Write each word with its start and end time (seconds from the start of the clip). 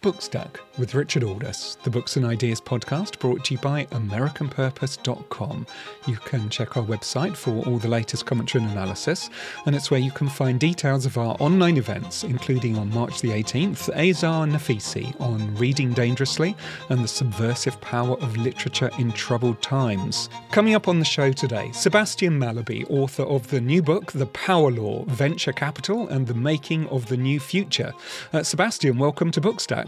Bookstack 0.00 0.58
with 0.78 0.94
Richard 0.94 1.24
Aldous, 1.24 1.76
the 1.82 1.90
Books 1.90 2.16
and 2.16 2.24
Ideas 2.24 2.60
podcast 2.60 3.18
brought 3.18 3.44
to 3.46 3.54
you 3.54 3.60
by 3.60 3.84
AmericanPurpose.com. 3.86 5.66
You 6.06 6.16
can 6.18 6.48
check 6.50 6.76
our 6.76 6.84
website 6.84 7.36
for 7.36 7.50
all 7.66 7.78
the 7.78 7.88
latest 7.88 8.24
commentary 8.24 8.62
and 8.62 8.72
analysis, 8.72 9.28
and 9.66 9.74
it's 9.74 9.90
where 9.90 9.98
you 9.98 10.12
can 10.12 10.28
find 10.28 10.60
details 10.60 11.04
of 11.04 11.18
our 11.18 11.36
online 11.40 11.78
events, 11.78 12.22
including 12.22 12.78
on 12.78 12.90
March 12.90 13.20
the 13.22 13.30
18th, 13.30 13.88
Azar 13.96 14.46
Nafisi 14.46 15.20
on 15.20 15.52
Reading 15.56 15.92
Dangerously 15.92 16.54
and 16.90 17.02
the 17.02 17.08
Subversive 17.08 17.80
Power 17.80 18.16
of 18.20 18.36
Literature 18.36 18.90
in 19.00 19.10
Troubled 19.10 19.60
Times. 19.62 20.28
Coming 20.52 20.76
up 20.76 20.86
on 20.86 21.00
the 21.00 21.04
show 21.04 21.32
today, 21.32 21.72
Sebastian 21.72 22.38
Mallaby, 22.38 22.88
author 22.88 23.24
of 23.24 23.48
the 23.48 23.60
new 23.60 23.82
book, 23.82 24.12
The 24.12 24.26
Power 24.26 24.70
Law 24.70 25.02
Venture 25.06 25.52
Capital 25.52 26.06
and 26.08 26.28
the 26.28 26.34
Making 26.34 26.86
of 26.88 27.06
the 27.06 27.16
New 27.16 27.40
Future. 27.40 27.92
Uh, 28.32 28.44
Sebastian, 28.44 28.96
welcome 28.98 29.32
to 29.32 29.40
Bookstack. 29.40 29.87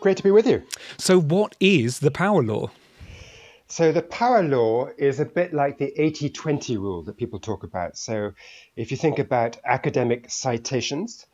Great 0.00 0.16
to 0.16 0.22
be 0.22 0.30
with 0.30 0.46
you. 0.46 0.62
So, 0.96 1.20
what 1.20 1.54
is 1.60 1.98
the 1.98 2.10
power 2.10 2.42
law? 2.42 2.70
So, 3.68 3.92
the 3.92 4.02
power 4.02 4.42
law 4.42 4.88
is 4.96 5.20
a 5.20 5.26
bit 5.26 5.52
like 5.52 5.78
the 5.78 5.92
80 6.00 6.30
20 6.30 6.76
rule 6.78 7.02
that 7.02 7.18
people 7.18 7.38
talk 7.38 7.62
about. 7.64 7.98
So, 7.98 8.32
if 8.76 8.90
you 8.90 8.96
think 8.96 9.18
about 9.18 9.58
academic 9.64 10.30
citations, 10.30 11.26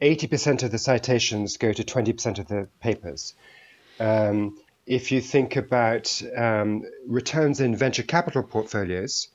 80% 0.00 0.62
of 0.62 0.70
the 0.70 0.78
citations 0.78 1.58
go 1.58 1.72
to 1.72 1.84
20% 1.84 2.38
of 2.38 2.48
the 2.48 2.68
papers. 2.80 3.34
Um, 4.00 4.58
if 4.86 5.12
you 5.12 5.20
think 5.20 5.56
about 5.56 6.22
um, 6.36 6.82
returns 7.06 7.60
in 7.60 7.76
venture 7.76 8.02
capital 8.02 8.42
portfolios, 8.42 9.28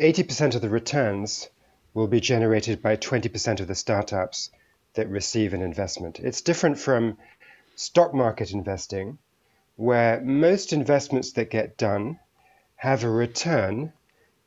80% 0.00 0.54
of 0.54 0.62
the 0.62 0.68
returns 0.68 1.48
will 1.94 2.06
be 2.06 2.20
generated 2.20 2.80
by 2.80 2.96
20% 2.96 3.60
of 3.60 3.68
the 3.68 3.74
startups 3.74 4.50
that 4.94 5.08
receive 5.08 5.52
an 5.52 5.62
investment. 5.62 6.20
It's 6.20 6.42
different 6.42 6.78
from 6.78 7.18
stock 7.82 8.14
market 8.14 8.52
investing, 8.52 9.18
where 9.76 10.20
most 10.20 10.72
investments 10.72 11.32
that 11.32 11.50
get 11.50 11.76
done 11.76 12.18
have 12.76 13.04
a 13.04 13.10
return 13.10 13.92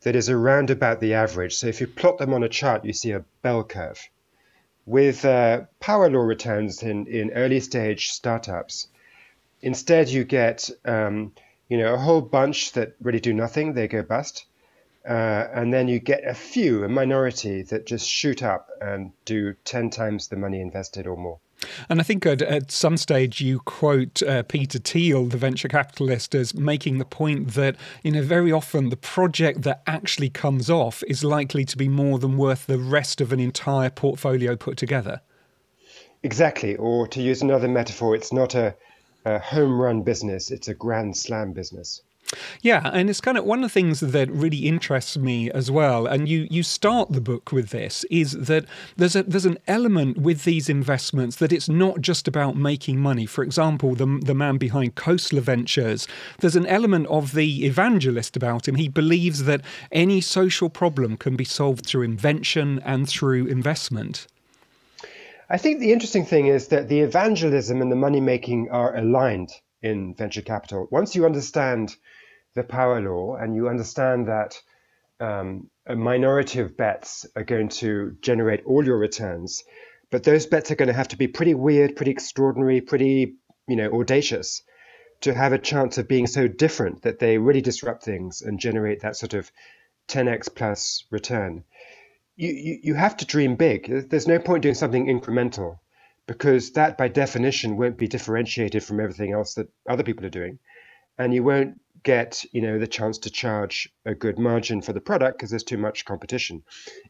that 0.02 0.16
is 0.16 0.30
around 0.30 0.70
about 0.70 1.00
the 1.00 1.14
average. 1.14 1.56
So 1.56 1.68
if 1.68 1.82
you 1.82 1.88
plot 1.88 2.18
them 2.18 2.34
on 2.34 2.44
a 2.44 2.50
chart, 2.50 2.86
you 2.86 2.94
see 2.94 3.12
a 3.12 3.26
bell 3.42 3.64
curve. 3.64 4.00
With 4.86 5.26
uh, 5.26 5.64
power 5.80 6.10
law 6.10 6.22
returns 6.22 6.84
in, 6.84 7.08
in 7.08 7.32
early 7.32 7.60
stage 7.60 8.12
startups, 8.12 8.88
instead 9.62 10.10
you 10.10 10.24
get 10.24 10.70
um, 10.86 11.34
you 11.68 11.78
know 11.78 11.94
a 11.94 11.98
whole 11.98 12.22
bunch 12.22 12.74
that 12.74 12.96
really 13.02 13.20
do 13.20 13.34
nothing, 13.34 13.74
they 13.74 13.88
go 13.88 14.04
bust. 14.04 14.46
Uh, 15.08 15.48
and 15.54 15.74
then 15.74 15.88
you 15.88 16.00
get 16.00 16.26
a 16.26 16.34
few, 16.34 16.84
a 16.84 16.90
minority 16.90 17.62
that 17.64 17.86
just 17.86 18.08
shoot 18.08 18.42
up 18.42 18.70
and 18.82 19.12
do 19.24 19.54
10 19.66 19.92
times 19.92 20.28
the 20.28 20.36
money 20.36 20.60
invested 20.60 21.06
or 21.06 21.16
more. 21.16 21.40
And 21.90 22.00
I 22.00 22.04
think 22.04 22.26
at, 22.26 22.42
at 22.42 22.72
some 22.72 22.98
stage 22.98 23.42
you 23.42 23.60
quote 23.60 24.22
uh, 24.24 24.44
Peter 24.44 24.80
Thiel, 24.80 25.26
the 25.26 25.38
venture 25.38 25.68
capitalist, 25.68 26.36
as 26.36 26.54
making 26.54 26.98
the 26.98 27.06
point 27.06 27.54
that 27.54 27.76
you 28.04 28.12
know 28.12 28.22
very 28.22 28.52
often 28.52 28.90
the 28.90 28.98
project 28.98 29.62
that 29.64 29.82
actually 29.88 30.30
comes 30.30 30.70
off 30.70 31.04
is 31.08 31.24
likely 31.24 31.66
to 31.66 31.78
be 31.78 31.88
more 31.88 32.20
than 32.20 32.38
worth 32.38 32.68
the 32.68 32.78
rest 32.78 33.22
of 33.22 33.32
an 33.32 33.40
entire 33.40 33.90
portfolio 33.90 34.56
put 34.56 34.78
together. 34.78 35.22
Exactly, 36.24 36.76
or 36.78 37.08
to 37.08 37.22
use 37.22 37.42
another 37.42 37.68
metaphor, 37.68 38.16
it's 38.16 38.34
not 38.34 38.56
a, 38.56 38.76
a 39.26 39.40
home 39.40 39.80
run 39.80 40.02
business; 40.02 40.52
it's 40.52 40.68
a 40.68 40.74
grand 40.74 41.16
slam 41.16 41.54
business. 41.54 42.02
Yeah, 42.62 42.90
and 42.92 43.10
it's 43.10 43.22
kind 43.22 43.38
of 43.38 43.46
one 43.46 43.60
of 43.60 43.64
the 43.64 43.74
things 43.74 44.00
that 44.00 44.32
really 44.32 44.66
interests 44.68 45.18
me 45.18 45.52
as 45.52 45.70
well. 45.70 46.08
And 46.08 46.28
you 46.28 46.48
you 46.50 46.64
start 46.64 47.12
the 47.12 47.22
book 47.22 47.52
with 47.52 47.70
this 47.70 48.04
is 48.10 48.32
that 48.32 48.66
there's 48.98 49.16
a 49.16 49.24
there's 49.24 49.46
an 49.46 49.60
element 49.68 50.18
with 50.18 50.44
these 50.44 50.68
investments 50.70 51.36
that 51.38 51.54
it's 51.54 51.70
not 51.70 52.02
just 52.02 52.28
about 52.28 52.56
making 52.56 53.00
money. 53.00 53.26
For 53.26 53.44
example, 53.44 53.96
the 53.96 54.20
the 54.24 54.34
man 54.34 54.58
behind 54.58 54.96
Khosla 54.96 55.42
Ventures, 55.42 56.08
there's 56.40 56.56
an 56.56 56.66
element 56.66 57.08
of 57.08 57.34
the 57.34 57.66
evangelist 57.66 58.36
about 58.36 58.68
him. 58.68 58.76
He 58.76 58.90
believes 58.90 59.44
that 59.44 59.62
any 59.92 60.22
social 60.22 60.70
problem 60.70 61.18
can 61.18 61.36
be 61.36 61.46
solved 61.46 61.86
through 61.86 62.04
invention 62.04 62.82
and 62.84 63.08
through 63.08 63.48
investment. 63.48 64.28
I 65.48 65.58
think 65.58 65.80
the 65.80 65.94
interesting 65.94 66.26
thing 66.26 66.48
is 66.48 66.70
that 66.70 66.90
the 66.90 67.02
evangelism 67.02 67.82
and 67.82 67.92
the 67.92 67.96
money 67.96 68.20
making 68.20 68.70
are 68.72 68.98
aligned 68.98 69.52
in 69.86 70.16
venture 70.16 70.42
capital. 70.42 70.88
Once 70.90 71.16
you 71.16 71.26
understand 71.26 71.96
the 72.56 72.64
power 72.64 73.00
law 73.00 73.36
and 73.36 73.56
you 73.56 73.70
understand 73.70 74.28
that 74.28 74.60
um, 75.20 75.70
a 75.86 75.96
minority 75.96 76.60
of 76.60 76.76
bets 76.76 77.26
are 77.36 77.44
going 77.44 77.70
to 77.70 78.18
generate 78.20 78.66
all 78.66 78.84
your 78.84 78.98
returns, 78.98 79.64
but 80.10 80.24
those 80.24 80.48
bets 80.48 80.72
are 80.72 80.76
going 80.76 80.88
to 80.88 80.94
have 81.02 81.10
to 81.10 81.18
be 81.18 81.28
pretty 81.28 81.54
weird, 81.54 81.96
pretty 81.96 82.12
extraordinary, 82.12 82.82
pretty 82.82 83.36
you 83.68 83.76
know 83.76 83.92
audacious 84.00 84.64
to 85.22 85.34
have 85.34 85.54
a 85.54 85.60
chance 85.60 85.98
of 85.98 86.08
being 86.08 86.28
so 86.28 86.48
different 86.48 87.04
that 87.04 87.20
they 87.20 87.38
really 87.38 87.62
disrupt 87.62 88.04
things 88.04 88.42
and 88.42 88.60
generate 88.60 89.02
that 89.02 89.16
sort 89.16 89.34
of 89.34 89.52
10x 90.10 90.54
plus 90.54 91.06
return. 91.10 91.64
You, 92.36 92.50
you, 92.50 92.80
you 92.84 92.94
have 92.96 93.18
to 93.18 93.26
dream 93.26 93.56
big. 93.56 94.10
There's 94.10 94.28
no 94.28 94.40
point 94.40 94.64
doing 94.64 94.76
something 94.76 95.06
incremental 95.06 95.80
because 96.28 96.72
that 96.72 96.98
by 96.98 97.08
definition 97.08 97.78
won't 97.78 97.98
be 97.98 98.08
differentiated 98.08 98.84
from 98.84 99.00
everything 99.00 99.34
else 99.34 99.54
that 99.56 99.70
other 99.88 100.04
people 100.04 100.26
are 100.26 100.30
doing. 100.30 100.60
And 101.18 101.34
you 101.34 101.44
won't 101.44 101.80
get 102.04 102.46
you 102.52 102.62
know 102.62 102.78
the 102.78 102.88
chance 102.88 103.18
to 103.18 103.32
charge 103.32 103.90
a 104.06 104.14
good 104.14 104.38
margin 104.38 104.80
for 104.82 104.94
the 104.94 105.02
product 105.02 105.38
because 105.38 105.50
there's 105.50 105.64
too 105.64 105.78
much 105.78 106.06
competition. 106.06 106.64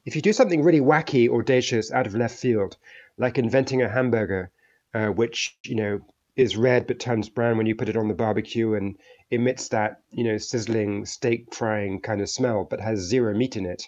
If 0.06 0.16
you 0.16 0.22
do 0.22 0.34
something 0.34 0.64
really 0.64 0.80
wacky 0.80 1.30
audacious 1.30 1.92
out 1.92 2.08
of 2.08 2.16
left 2.16 2.38
field 2.38 2.78
like 3.18 3.38
inventing 3.38 3.82
a 3.82 3.90
hamburger 3.90 4.52
uh, 4.94 5.08
which 5.08 5.58
you 5.66 5.76
know 5.76 6.00
is 6.36 6.58
red 6.58 6.88
but 6.88 7.00
turns 7.00 7.30
brown 7.30 7.58
when 7.58 7.66
you 7.66 7.76
put 7.76 7.90
it 7.90 7.98
on 7.98 8.08
the 8.08 8.14
barbecue 8.14 8.74
and 8.74 8.98
emits 9.32 9.70
that 9.70 10.02
you 10.12 10.24
know 10.24 10.38
sizzling 10.38 11.06
steak 11.06 11.54
frying 11.54 12.00
kind 12.00 12.22
of 12.22 12.30
smell 12.30 12.66
but 12.70 12.82
has 12.82 13.00
zero 13.00 13.34
meat 13.34 13.56
in 13.56 13.66
it 13.66 13.88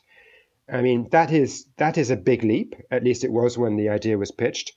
i 0.72 0.82
mean 0.82 1.08
that 1.12 1.32
is 1.32 1.66
that 1.78 1.98
is 1.98 2.10
a 2.10 2.18
big 2.18 2.44
leap. 2.44 2.76
At 2.92 3.04
least 3.04 3.24
it 3.24 3.32
was 3.32 3.58
when 3.58 3.78
the 3.78 3.90
idea 3.90 4.18
was 4.18 4.32
pitched 4.32 4.74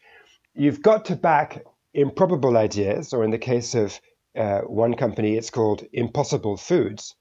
you've 0.54 0.82
got 0.82 1.06
to 1.06 1.16
back 1.16 1.64
improbable 1.94 2.56
ideas 2.56 3.12
or 3.12 3.24
in 3.24 3.30
the 3.30 3.38
case 3.38 3.74
of 3.74 4.00
uh, 4.36 4.60
one 4.60 4.94
company, 4.94 5.36
it's 5.36 5.50
called 5.50 5.84
Impossible 5.92 6.56
Foods, 6.56 7.16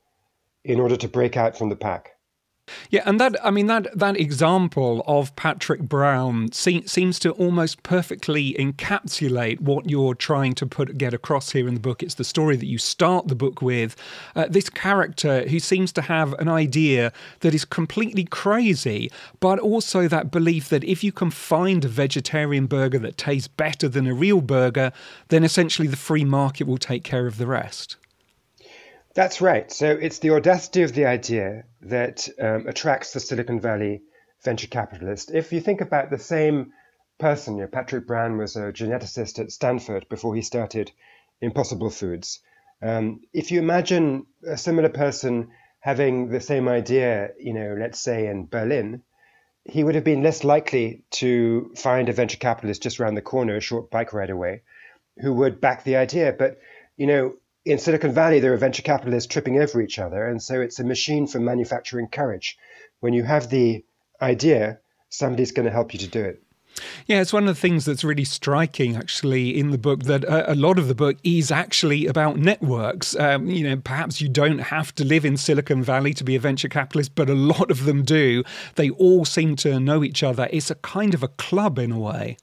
in 0.63 0.79
order 0.79 0.97
to 0.97 1.07
break 1.07 1.38
out 1.38 1.57
from 1.57 1.69
the 1.69 1.75
pack. 1.75 2.12
Yeah, 2.90 3.03
and 3.06 3.19
that 3.19 3.35
I 3.46 3.52
mean 3.52 3.68
that 3.68 3.88
that 3.97 4.18
example 4.18 5.03
of 5.07 5.35
Patrick 5.35 5.81
Brown 5.81 6.52
se- 6.52 6.85
seems 6.85 7.19
to 7.19 7.31
almost 7.31 7.84
perfectly 7.84 8.53
encapsulate 8.53 9.62
what 9.62 9.90
you're 9.90 10.16
trying 10.16 10.53
to 10.56 10.66
put 10.66 10.97
get 10.97 11.13
across 11.13 11.52
here 11.52 11.68
in 11.68 11.74
the 11.74 11.79
book. 11.79 12.03
It's 12.03 12.16
the 12.16 12.24
story 12.24 12.56
that 12.56 12.66
you 12.66 12.78
start 12.78 13.28
the 13.28 13.35
book 13.35 13.62
with. 13.62 13.96
Uh, 14.35 14.47
this 14.50 14.69
character 14.69 15.47
who 15.47 15.59
seems 15.59 15.91
to 15.94 16.02
have 16.02 16.34
an 16.34 16.50
idea 16.50 17.12
that 17.41 17.53
is 17.53 17.66
completely 17.66 18.25
crazy, 18.25 19.12
but 19.40 19.59
also 19.59 20.08
that 20.08 20.31
belief 20.31 20.69
that 20.69 20.84
if 20.84 21.03
you 21.03 21.12
can 21.12 21.31
find 21.31 21.85
a 21.85 21.88
vegetarian 21.88 22.66
burger 22.66 23.00
that 23.00 23.18
tastes 23.18 23.47
better 23.47 23.88
than 23.88 24.08
a 24.08 24.13
real 24.13 24.41
burger, 24.41 24.91
then 25.29 25.44
essentially 25.44 25.88
the 25.88 25.97
free 25.97 26.25
market 26.25 26.68
will 26.68 26.78
take 26.78 27.03
care 27.03 27.28
of 27.28 27.38
the 27.38 27.47
rest. 27.47 27.97
That's 29.19 29.41
right. 29.41 29.69
So 29.69 29.91
it's 29.91 30.19
the 30.19 30.30
audacity 30.30 30.84
of 30.84 30.94
the 30.94 31.06
idea 31.06 31.66
that 31.81 32.30
um, 32.40 32.68
attracts 32.68 33.12
the 33.12 33.19
Silicon 33.19 33.59
Valley 33.59 34.02
venture 34.46 34.68
capitalist. 34.68 35.30
If 35.30 35.52
you 35.52 35.59
think 35.59 35.81
about 35.81 36.09
the 36.09 36.18
same 36.18 36.72
person, 37.19 37.58
you 37.58 37.63
know, 37.63 37.68
Patrick 37.68 38.08
Brown 38.08 38.38
was 38.38 38.56
a 38.56 38.72
geneticist 38.72 39.38
at 39.38 39.52
Stanford 39.52 40.08
before 40.08 40.35
he 40.35 40.41
started 40.41 40.94
Impossible 41.41 41.90
Foods. 41.90 42.40
Um, 42.81 43.19
if 43.34 43.52
you 43.52 43.59
imagine 43.59 44.25
a 44.47 44.56
similar 44.56 44.88
person 44.88 45.49
having 45.82 46.29
the 46.29 46.40
same 46.40 46.70
idea, 46.70 47.32
you 47.38 47.52
know, 47.52 47.76
let's 47.78 47.99
say 47.99 48.28
in 48.28 48.46
Berlin, 48.46 49.03
he 49.66 49.84
would 49.84 49.96
have 49.96 50.05
been 50.05 50.23
less 50.23 50.46
likely 50.46 51.03
to 51.20 51.73
find 51.76 52.08
a 52.08 52.14
venture 52.14 52.38
capitalist 52.38 52.84
just 52.84 53.02
around 53.02 53.16
the 53.16 53.22
corner, 53.22 53.58
a 53.58 53.59
short 53.59 53.91
bike 53.91 54.14
ride 54.14 54.29
away, 54.29 54.61
who 55.17 55.34
would 55.34 55.59
back 55.59 55.84
the 55.84 55.97
idea. 55.97 56.32
But 56.32 56.61
you 56.96 57.05
know, 57.05 57.34
in 57.66 57.78
Silicon 57.78 58.14
Valley, 58.14 58.40
there 58.40 58.53
are 58.53 58.58
venture 58.58 58.82
capitalists 58.82 59.32
tripping 59.32 59.61
over 59.61 59.82
each 59.82 60.00
other. 60.00 60.26
And 60.26 60.41
so 60.41 60.61
it's 60.61 60.79
a 60.79 60.84
machine 60.84 61.28
for 61.28 61.40
manufacturing 61.40 62.08
courage. 62.08 62.58
When 63.00 63.14
you 63.14 63.23
have 63.23 63.50
the 63.50 63.84
idea, 64.22 64.79
somebody's 65.09 65.52
going 65.52 65.66
to 65.66 65.72
help 65.72 65.94
you 65.94 66.00
to 66.00 66.08
do 66.08 66.23
it. 66.23 66.44
Yeah, 67.08 67.20
it's 67.20 67.34
one 67.34 67.47
of 67.47 67.56
the 67.56 67.59
things 67.59 67.85
that's 67.85 68.03
really 68.03 68.23
striking, 68.23 68.96
actually, 68.96 69.58
in 69.58 69.72
the 69.72 69.78
book. 69.78 70.03
That 70.03 70.23
a, 70.23 70.53
a 70.53 70.56
lot 70.56 70.78
of 70.78 70.88
the 70.88 70.96
book 70.96 71.17
is 71.23 71.52
actually 71.52 72.06
about 72.06 72.38
networks. 72.38 73.16
Um, 73.17 73.47
you 73.47 73.67
know, 73.67 73.78
perhaps 73.78 74.22
you 74.22 74.29
don't 74.29 74.59
have 74.59 74.94
to 74.96 75.03
live 75.03 75.26
in 75.26 75.35
Silicon 75.35 75.84
Valley 75.84 76.14
to 76.14 76.23
be 76.23 76.35
a 76.35 76.40
venture 76.40 76.70
capitalist, 76.70 77.16
but 77.16 77.29
a 77.29 77.34
lot 77.34 77.72
of 77.72 77.85
them 77.85 78.03
do. 78.03 78.44
They 78.76 78.91
all 78.91 79.26
seem 79.26 79.55
to 79.58 79.79
know 79.79 80.03
each 80.03 80.23
other. 80.23 80.47
It's 80.52 80.70
a 80.70 80.76
kind 80.76 81.14
of 81.14 81.23
a 81.23 81.28
club 81.28 81.79
in 81.79 81.91
a 81.91 82.00
way. 82.00 82.38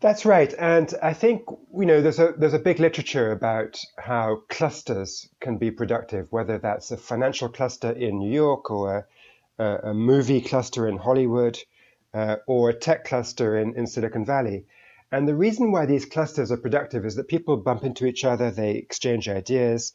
That's 0.00 0.24
right, 0.24 0.54
and 0.58 0.94
I 1.02 1.12
think 1.12 1.42
you 1.48 1.84
know 1.84 2.00
there's 2.00 2.18
a 2.18 2.32
there's 2.34 2.54
a 2.54 2.58
big 2.58 2.80
literature 2.80 3.32
about 3.32 3.78
how 3.98 4.42
clusters 4.48 5.28
can 5.40 5.58
be 5.58 5.70
productive, 5.70 6.32
whether 6.32 6.56
that's 6.56 6.90
a 6.90 6.96
financial 6.96 7.50
cluster 7.50 7.90
in 7.90 8.18
New 8.18 8.32
York 8.32 8.70
or 8.70 9.06
a, 9.58 9.64
a, 9.90 9.92
movie 9.92 10.40
cluster 10.40 10.88
in 10.88 10.96
Hollywood 10.96 11.58
uh, 12.14 12.36
or 12.46 12.70
a 12.70 12.74
tech 12.74 13.04
cluster 13.04 13.58
in, 13.58 13.74
in 13.74 13.86
Silicon 13.86 14.24
Valley. 14.24 14.64
And 15.12 15.28
the 15.28 15.34
reason 15.34 15.70
why 15.70 15.84
these 15.84 16.06
clusters 16.06 16.50
are 16.50 16.56
productive 16.56 17.04
is 17.04 17.16
that 17.16 17.28
people 17.28 17.58
bump 17.58 17.84
into 17.84 18.06
each 18.06 18.24
other, 18.24 18.50
they 18.50 18.70
exchange 18.76 19.28
ideas, 19.28 19.92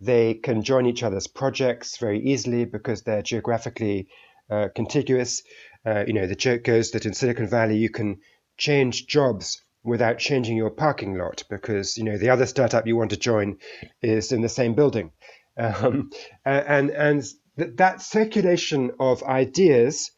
they 0.00 0.34
can 0.34 0.62
join 0.62 0.86
each 0.86 1.02
other's 1.02 1.26
projects 1.26 1.96
very 1.96 2.20
easily 2.20 2.64
because 2.64 3.02
they're 3.02 3.22
geographically 3.22 4.06
uh, 4.48 4.68
contiguous. 4.72 5.42
Uh, 5.84 6.04
you 6.06 6.12
know, 6.12 6.28
the 6.28 6.36
joke 6.36 6.62
goes 6.62 6.92
that 6.92 7.06
in 7.06 7.12
Silicon 7.12 7.48
Valley 7.48 7.76
you 7.76 7.90
can 7.90 8.20
change 8.58 9.06
jobs 9.06 9.62
without 9.84 10.18
changing 10.18 10.56
your 10.56 10.70
parking 10.70 11.16
lot 11.16 11.44
because 11.48 11.96
you 11.96 12.04
know 12.04 12.18
the 12.18 12.30
other 12.30 12.46
startup 12.46 12.86
you 12.86 12.96
want 12.96 13.10
to 13.10 13.16
join 13.16 13.56
is 14.02 14.32
in 14.32 14.42
the 14.42 14.48
same 14.48 14.74
building, 14.74 15.12
um, 15.56 16.10
and 16.44 16.90
and 16.90 17.24
that 17.56 18.02
circulation 18.02 18.92
of 19.00 19.22
ideas 19.22 20.10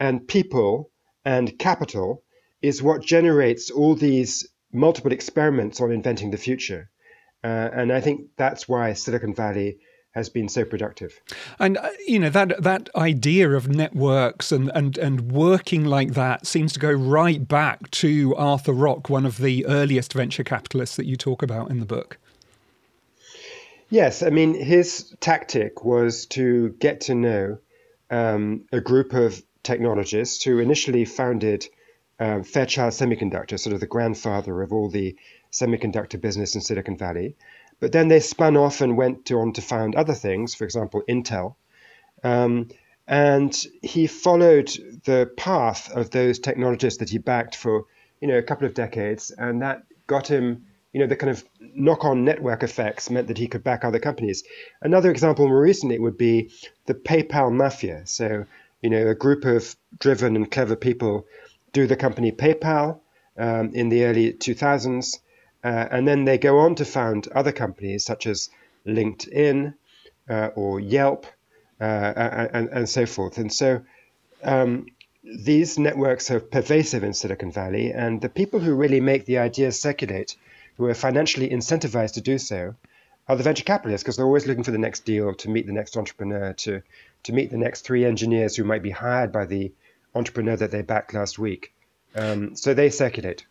and 0.00 0.26
people 0.28 0.90
and 1.24 1.58
capital 1.58 2.22
is 2.62 2.82
what 2.82 3.02
generates 3.02 3.70
all 3.70 3.94
these 3.94 4.48
multiple 4.72 5.12
experiments 5.12 5.80
on 5.80 5.92
inventing 5.92 6.30
the 6.30 6.38
future. 6.38 6.88
Uh, 7.44 7.68
and 7.72 7.92
I 7.92 8.00
think 8.00 8.30
that's 8.36 8.68
why 8.68 8.94
Silicon 8.94 9.34
Valley 9.34 9.78
has 10.16 10.30
been 10.30 10.48
so 10.48 10.64
productive. 10.64 11.20
And 11.58 11.76
uh, 11.76 11.90
you 12.06 12.18
know 12.18 12.30
that 12.30 12.62
that 12.62 12.88
idea 12.96 13.50
of 13.50 13.68
networks 13.68 14.50
and, 14.50 14.72
and 14.74 14.96
and 14.96 15.30
working 15.30 15.84
like 15.84 16.14
that 16.14 16.46
seems 16.46 16.72
to 16.72 16.80
go 16.80 16.90
right 16.90 17.46
back 17.46 17.90
to 18.02 18.34
Arthur 18.34 18.72
Rock, 18.72 19.10
one 19.10 19.26
of 19.26 19.36
the 19.36 19.66
earliest 19.66 20.14
venture 20.14 20.42
capitalists 20.42 20.96
that 20.96 21.04
you 21.04 21.16
talk 21.16 21.42
about 21.42 21.70
in 21.70 21.80
the 21.80 21.86
book. 21.86 22.18
Yes, 23.90 24.22
I 24.22 24.30
mean 24.30 24.54
his 24.54 25.14
tactic 25.20 25.84
was 25.84 26.24
to 26.26 26.70
get 26.80 27.02
to 27.02 27.14
know 27.14 27.58
um, 28.10 28.64
a 28.72 28.80
group 28.80 29.12
of 29.12 29.42
technologists 29.62 30.42
who 30.42 30.60
initially 30.60 31.04
founded 31.04 31.66
um, 32.18 32.42
Fairchild 32.42 32.94
Semiconductor, 32.94 33.60
sort 33.60 33.74
of 33.74 33.80
the 33.80 33.86
grandfather 33.86 34.62
of 34.62 34.72
all 34.72 34.88
the 34.88 35.14
semiconductor 35.52 36.18
business 36.18 36.54
in 36.54 36.62
Silicon 36.62 36.96
Valley. 36.96 37.36
But 37.80 37.92
then 37.92 38.08
they 38.08 38.20
spun 38.20 38.56
off 38.56 38.80
and 38.80 38.96
went 38.96 39.30
on 39.30 39.52
to 39.52 39.62
found 39.62 39.94
other 39.94 40.14
things, 40.14 40.54
for 40.54 40.64
example, 40.64 41.02
Intel. 41.08 41.56
Um, 42.24 42.68
and 43.06 43.54
he 43.82 44.06
followed 44.06 44.68
the 45.04 45.30
path 45.36 45.92
of 45.92 46.10
those 46.10 46.38
technologists 46.38 46.98
that 46.98 47.10
he 47.10 47.18
backed 47.18 47.54
for, 47.54 47.84
you 48.20 48.28
know, 48.28 48.38
a 48.38 48.42
couple 48.42 48.66
of 48.66 48.74
decades, 48.74 49.30
and 49.30 49.62
that 49.62 49.82
got 50.06 50.26
him, 50.26 50.66
you 50.92 51.00
know, 51.00 51.06
the 51.06 51.16
kind 51.16 51.30
of 51.30 51.44
knock-on 51.60 52.24
network 52.24 52.62
effects 52.62 53.10
meant 53.10 53.28
that 53.28 53.38
he 53.38 53.46
could 53.46 53.62
back 53.62 53.84
other 53.84 54.00
companies. 54.00 54.42
Another 54.80 55.10
example 55.10 55.46
more 55.46 55.60
recently 55.60 55.98
would 55.98 56.18
be 56.18 56.50
the 56.86 56.94
PayPal 56.94 57.52
mafia. 57.52 58.06
So, 58.06 58.46
you 58.82 58.90
know, 58.90 59.06
a 59.06 59.14
group 59.14 59.44
of 59.44 59.76
driven 59.98 60.34
and 60.34 60.50
clever 60.50 60.76
people 60.76 61.26
do 61.72 61.86
the 61.86 61.96
company 61.96 62.32
PayPal 62.32 63.00
um, 63.38 63.70
in 63.74 63.88
the 63.88 64.04
early 64.04 64.32
2000s. 64.32 65.18
Uh, 65.66 65.88
and 65.90 66.06
then 66.06 66.24
they 66.24 66.38
go 66.38 66.60
on 66.60 66.76
to 66.76 66.84
found 66.84 67.26
other 67.34 67.50
companies 67.50 68.04
such 68.04 68.28
as 68.28 68.50
LinkedIn 68.86 69.74
uh, 70.30 70.50
or 70.54 70.78
Yelp 70.78 71.26
uh, 71.80 71.84
and, 72.52 72.68
and, 72.68 72.88
so 72.88 73.04
forth. 73.04 73.36
And 73.38 73.52
so 73.52 73.82
um, 74.44 74.86
these 75.24 75.76
networks 75.76 76.30
are 76.30 76.38
pervasive 76.38 77.02
in 77.02 77.14
Silicon 77.14 77.50
Valley, 77.50 77.92
and 77.92 78.20
the 78.20 78.28
people 78.28 78.60
who 78.60 78.76
really 78.76 79.00
make 79.00 79.24
the 79.24 79.38
ideas 79.38 79.80
circulate, 79.80 80.36
who 80.76 80.84
are 80.86 80.94
financially 80.94 81.48
incentivized 81.48 82.14
to 82.14 82.20
do 82.20 82.38
so, 82.38 82.76
are 83.26 83.34
the 83.34 83.42
venture 83.42 83.64
capitalists 83.64 84.04
because 84.04 84.16
they're 84.16 84.24
always 84.24 84.46
looking 84.46 84.62
for 84.62 84.70
the 84.70 84.78
next 84.86 85.04
deal 85.04 85.34
to 85.34 85.50
meet 85.50 85.66
the 85.66 85.72
next 85.72 85.96
entrepreneur, 85.96 86.52
to, 86.52 86.80
to 87.24 87.32
meet 87.32 87.50
the 87.50 87.58
next 87.58 87.80
three 87.80 88.04
engineers 88.04 88.54
who 88.54 88.62
might 88.62 88.84
be 88.84 88.90
hired 88.90 89.32
by 89.32 89.44
the 89.44 89.72
entrepreneur 90.14 90.54
that 90.54 90.70
they 90.70 90.82
backed 90.82 91.12
last 91.12 91.40
week. 91.40 91.72
Um, 92.16 92.56
so 92.56 92.74
they 92.74 92.90
circulate. 92.90 93.44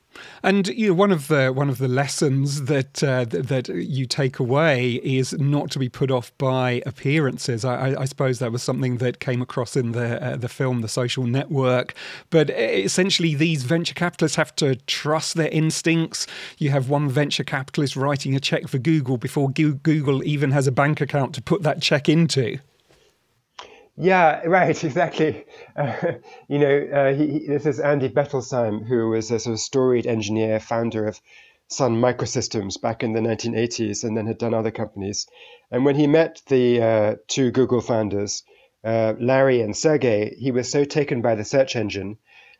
And 0.44 0.68
you 0.68 0.88
know, 0.88 0.94
one 0.94 1.12
of 1.12 1.28
the 1.28 1.52
one 1.52 1.70
of 1.70 1.78
the 1.78 1.88
lessons 1.88 2.64
that 2.66 3.04
uh, 3.04 3.26
that 3.26 3.68
you 3.68 4.06
take 4.06 4.40
away 4.40 4.94
is 5.04 5.34
not 5.34 5.72
to 5.72 5.80
be 5.80 5.90
put 5.90 6.12
off 6.12 6.36
by 6.38 6.82
appearances. 6.86 7.66
I, 7.66 7.96
I 8.00 8.06
suppose 8.06 8.40
that 8.40 8.52
was 8.52 8.64
something 8.64 8.98
that 8.98 9.20
came 9.20 9.42
across 9.42 9.76
in 9.76 9.92
the 9.92 10.24
uh, 10.24 10.36
the 10.38 10.50
film, 10.50 10.82
The 10.82 10.88
Social 10.88 11.26
Network. 11.26 11.96
But 12.30 12.50
essentially, 12.50 13.36
these 13.36 13.64
venture 13.64 13.94
capitalists 13.94 14.38
have 14.38 14.56
to 14.58 14.76
trust 14.88 15.36
their 15.36 15.50
instincts. 15.50 16.28
You 16.58 16.70
have 16.70 16.90
one 16.90 17.10
venture 17.10 17.44
capitalist 17.44 17.96
writing 17.96 18.36
a 18.36 18.40
check 18.40 18.68
for 18.68 18.78
Google 18.78 19.18
before 19.18 19.50
Google 19.50 20.24
even 20.24 20.52
has 20.52 20.68
a 20.68 20.72
bank 20.72 21.02
account 21.02 21.36
to 21.36 21.42
put 21.42 21.64
that 21.64 21.82
check 21.82 22.08
into. 22.08 22.60
Yeah, 23.98 24.42
right, 24.46 24.84
exactly. 24.84 25.46
Uh, 25.76 26.14
you 26.48 26.60
know, 26.60 26.88
uh, 26.94 27.14
he, 27.14 27.28
he, 27.40 27.48
this 27.48 27.66
is 27.66 27.80
Andy 27.80 28.10
Bechtolsheim, 28.10 28.86
who 28.86 29.10
was 29.10 29.32
a 29.32 29.40
sort 29.40 29.54
of 29.54 29.60
storied 29.60 30.08
engineer, 30.08 30.60
founder 30.60 31.06
of 31.08 31.20
Sun 31.68 31.96
Microsystems 31.96 32.80
back 32.80 33.04
in 33.04 33.14
the 33.14 33.22
1980s, 33.22 34.04
and 34.04 34.16
then 34.16 34.28
had 34.28 34.38
done 34.38 34.54
other 34.54 34.72
companies. 34.72 35.28
And 35.72 35.84
when 35.84 35.96
he 35.96 36.08
met 36.08 36.42
the 36.48 36.82
uh, 36.82 37.16
two 37.28 37.52
Google 37.52 37.82
founders, 37.82 38.44
uh, 38.84 39.14
Larry 39.20 39.62
and 39.62 39.76
Sergey, 39.76 40.36
he 40.38 40.52
was 40.52 40.70
so 40.70 40.84
taken 40.84 41.22
by 41.22 41.36
the 41.36 41.44
search 41.46 41.76
engine, 41.76 42.18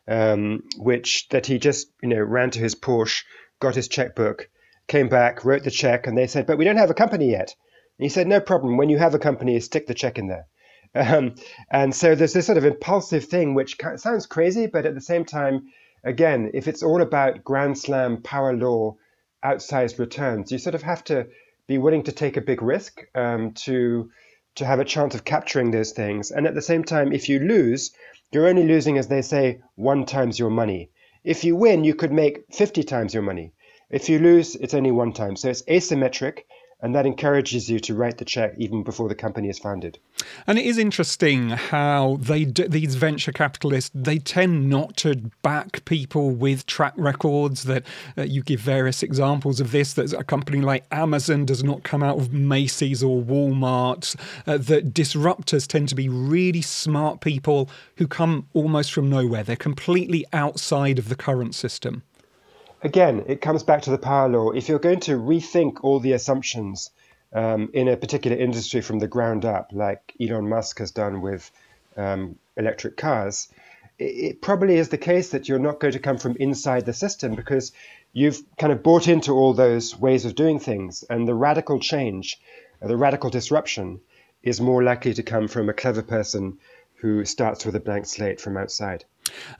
um, 0.08 0.62
which 0.78 1.28
that 1.28 1.46
he 1.46 1.58
just 1.58 1.88
you 2.02 2.08
know 2.08 2.20
ran 2.20 2.50
to 2.50 2.58
his 2.58 2.74
Porsche, 2.74 3.24
got 3.60 3.74
his 3.74 3.88
checkbook, 3.88 4.48
came 4.88 5.08
back, 5.08 5.44
wrote 5.44 5.64
the 5.64 5.70
check, 5.70 6.06
and 6.06 6.16
they 6.18 6.26
said, 6.26 6.46
"But 6.46 6.58
we 6.58 6.64
don't 6.64 6.78
have 6.78 6.90
a 6.90 6.94
company 6.94 7.30
yet." 7.30 7.54
And 7.98 8.04
he 8.04 8.08
said, 8.08 8.26
"No 8.26 8.40
problem. 8.40 8.76
When 8.76 8.88
you 8.88 8.98
have 8.98 9.14
a 9.14 9.18
company, 9.18 9.60
stick 9.60 9.86
the 9.86 9.94
check 9.94 10.18
in 10.18 10.26
there." 10.28 10.46
Um, 10.96 11.34
and 11.70 11.94
so 11.94 12.14
there's 12.14 12.32
this 12.32 12.46
sort 12.46 12.58
of 12.58 12.64
impulsive 12.64 13.24
thing, 13.24 13.54
which 13.54 13.76
sounds 13.96 14.26
crazy, 14.26 14.66
but 14.66 14.86
at 14.86 14.94
the 14.94 15.00
same 15.00 15.24
time, 15.24 15.68
again, 16.04 16.50
if 16.54 16.68
it's 16.68 16.82
all 16.82 17.02
about 17.02 17.44
grand 17.44 17.78
slam 17.78 18.22
power 18.22 18.56
law, 18.56 18.96
outsized 19.44 19.98
returns, 19.98 20.50
you 20.50 20.58
sort 20.58 20.74
of 20.74 20.82
have 20.82 21.04
to 21.04 21.26
be 21.66 21.78
willing 21.78 22.04
to 22.04 22.12
take 22.12 22.36
a 22.36 22.40
big 22.40 22.62
risk 22.62 23.04
um, 23.14 23.52
to 23.52 24.10
to 24.54 24.64
have 24.64 24.80
a 24.80 24.84
chance 24.84 25.14
of 25.14 25.24
capturing 25.24 25.70
those 25.70 25.92
things. 25.92 26.30
And 26.30 26.46
at 26.46 26.54
the 26.54 26.62
same 26.62 26.82
time, 26.82 27.12
if 27.12 27.28
you 27.28 27.40
lose, 27.40 27.92
you're 28.32 28.48
only 28.48 28.66
losing, 28.66 28.96
as 28.96 29.06
they 29.08 29.20
say, 29.20 29.60
one 29.74 30.06
times 30.06 30.38
your 30.38 30.48
money. 30.48 30.90
If 31.24 31.44
you 31.44 31.54
win, 31.56 31.84
you 31.84 31.94
could 31.94 32.12
make 32.12 32.44
50 32.54 32.82
times 32.84 33.12
your 33.12 33.22
money. 33.22 33.52
If 33.90 34.08
you 34.08 34.18
lose, 34.18 34.56
it's 34.56 34.72
only 34.72 34.92
one 34.92 35.12
time. 35.12 35.36
So 35.36 35.50
it's 35.50 35.62
asymmetric 35.64 36.40
and 36.80 36.94
that 36.94 37.06
encourages 37.06 37.70
you 37.70 37.80
to 37.80 37.94
write 37.94 38.18
the 38.18 38.24
check 38.24 38.52
even 38.58 38.82
before 38.82 39.08
the 39.08 39.14
company 39.14 39.48
is 39.48 39.58
founded. 39.58 39.98
And 40.46 40.58
it 40.58 40.66
is 40.66 40.76
interesting 40.76 41.48
how 41.50 42.18
they 42.20 42.44
do, 42.44 42.68
these 42.68 42.96
venture 42.96 43.32
capitalists 43.32 43.90
they 43.94 44.18
tend 44.18 44.68
not 44.68 44.96
to 44.98 45.30
back 45.42 45.84
people 45.86 46.30
with 46.30 46.66
track 46.66 46.92
records. 46.96 47.64
That 47.64 47.84
uh, 48.18 48.22
you 48.22 48.42
give 48.42 48.60
various 48.60 49.02
examples 49.02 49.58
of 49.58 49.72
this. 49.72 49.94
That 49.94 50.12
a 50.12 50.24
company 50.24 50.60
like 50.60 50.84
Amazon 50.92 51.46
does 51.46 51.64
not 51.64 51.82
come 51.82 52.02
out 52.02 52.18
of 52.18 52.32
Macy's 52.32 53.02
or 53.02 53.22
Walmart. 53.22 54.14
Uh, 54.46 54.58
that 54.58 54.92
disruptors 54.92 55.66
tend 55.66 55.88
to 55.88 55.94
be 55.94 56.08
really 56.10 56.62
smart 56.62 57.20
people 57.20 57.70
who 57.96 58.06
come 58.06 58.48
almost 58.52 58.92
from 58.92 59.08
nowhere. 59.08 59.42
They're 59.42 59.56
completely 59.56 60.26
outside 60.32 60.98
of 60.98 61.08
the 61.08 61.16
current 61.16 61.54
system 61.54 62.02
again, 62.82 63.24
it 63.26 63.40
comes 63.40 63.62
back 63.62 63.82
to 63.82 63.90
the 63.90 63.98
power 63.98 64.28
law. 64.28 64.50
If 64.50 64.68
you're 64.68 64.78
going 64.78 65.00
to 65.00 65.18
rethink 65.18 65.78
all 65.82 66.00
the 66.00 66.12
assumptions 66.12 66.90
um, 67.32 67.70
in 67.72 67.88
a 67.88 67.96
particular 67.96 68.36
industry 68.36 68.80
from 68.80 68.98
the 68.98 69.08
ground 69.08 69.44
up, 69.44 69.70
like 69.72 70.14
Elon 70.20 70.48
Musk 70.48 70.78
has 70.78 70.90
done 70.90 71.20
with 71.20 71.50
um, 71.96 72.36
electric 72.56 72.96
cars, 72.96 73.48
it, 73.98 74.04
it 74.04 74.42
probably 74.42 74.76
is 74.76 74.88
the 74.88 74.98
case 74.98 75.30
that 75.30 75.48
you're 75.48 75.58
not 75.58 75.80
going 75.80 75.92
to 75.92 75.98
come 75.98 76.18
from 76.18 76.36
inside 76.36 76.86
the 76.86 76.92
system 76.92 77.34
because 77.34 77.72
you've 78.12 78.42
kind 78.58 78.72
of 78.72 78.82
bought 78.82 79.08
into 79.08 79.32
all 79.32 79.52
those 79.52 79.98
ways 79.98 80.24
of 80.24 80.34
doing 80.34 80.58
things. 80.58 81.04
And 81.08 81.26
the 81.26 81.34
radical 81.34 81.78
change, 81.80 82.40
the 82.80 82.96
radical 82.96 83.30
disruption, 83.30 84.00
is 84.42 84.60
more 84.60 84.82
likely 84.82 85.14
to 85.14 85.22
come 85.22 85.48
from 85.48 85.68
a 85.68 85.74
clever 85.74 86.02
person 86.02 86.58
who 86.96 87.24
starts 87.24 87.66
with 87.66 87.74
a 87.74 87.80
blank 87.80 88.06
slate 88.06 88.40
from 88.40 88.56
outside. 88.56 89.04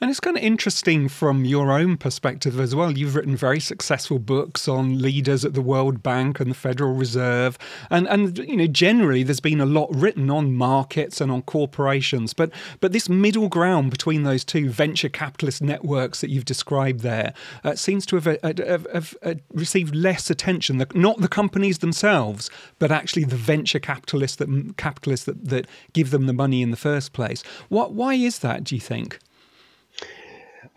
And 0.00 0.10
it's 0.10 0.20
kind 0.20 0.36
of 0.36 0.42
interesting 0.42 1.08
from 1.08 1.44
your 1.44 1.72
own 1.72 1.96
perspective 1.96 2.58
as 2.60 2.74
well. 2.74 2.92
You've 2.92 3.14
written 3.14 3.36
very 3.36 3.60
successful 3.60 4.18
books 4.18 4.68
on 4.68 5.00
leaders 5.00 5.44
at 5.44 5.54
the 5.54 5.62
World 5.62 6.02
Bank 6.02 6.40
and 6.40 6.50
the 6.50 6.54
Federal 6.54 6.94
Reserve, 6.94 7.58
and 7.90 8.08
and 8.08 8.38
you 8.38 8.56
know 8.56 8.66
generally 8.66 9.22
there's 9.22 9.40
been 9.40 9.60
a 9.60 9.66
lot 9.66 9.88
written 9.94 10.30
on 10.30 10.54
markets 10.54 11.20
and 11.20 11.30
on 11.30 11.42
corporations, 11.42 12.32
but 12.32 12.50
but 12.80 12.92
this 12.92 13.08
middle 13.08 13.48
ground 13.48 13.90
between 13.90 14.22
those 14.22 14.44
two 14.44 14.68
venture 14.68 15.08
capitalist 15.08 15.62
networks 15.62 16.20
that 16.20 16.30
you've 16.30 16.44
described 16.44 17.00
there 17.00 17.32
uh, 17.64 17.74
seems 17.74 18.06
to 18.06 18.16
have, 18.16 18.26
uh, 18.26 18.36
have, 18.42 18.86
have, 18.92 19.16
have, 19.22 19.40
received 19.52 19.94
less 19.94 20.30
attention. 20.30 20.84
Not 20.94 21.20
the 21.20 21.28
companies 21.28 21.78
themselves, 21.78 22.50
but 22.78 22.90
actually 22.90 23.24
the 23.24 23.36
venture 23.36 23.78
capitalists 23.78 24.36
that 24.36 24.76
capitalists 24.76 25.26
that, 25.26 25.44
that 25.46 25.66
give 25.92 26.10
them 26.10 26.26
the 26.26 26.32
money 26.32 26.62
in 26.62 26.70
the 26.70 26.76
first 26.76 27.12
place. 27.12 27.42
What 27.68 27.92
why 27.92 28.14
is 28.14 28.40
that? 28.40 28.64
Do 28.64 28.74
you 28.74 28.80
think? 28.80 29.18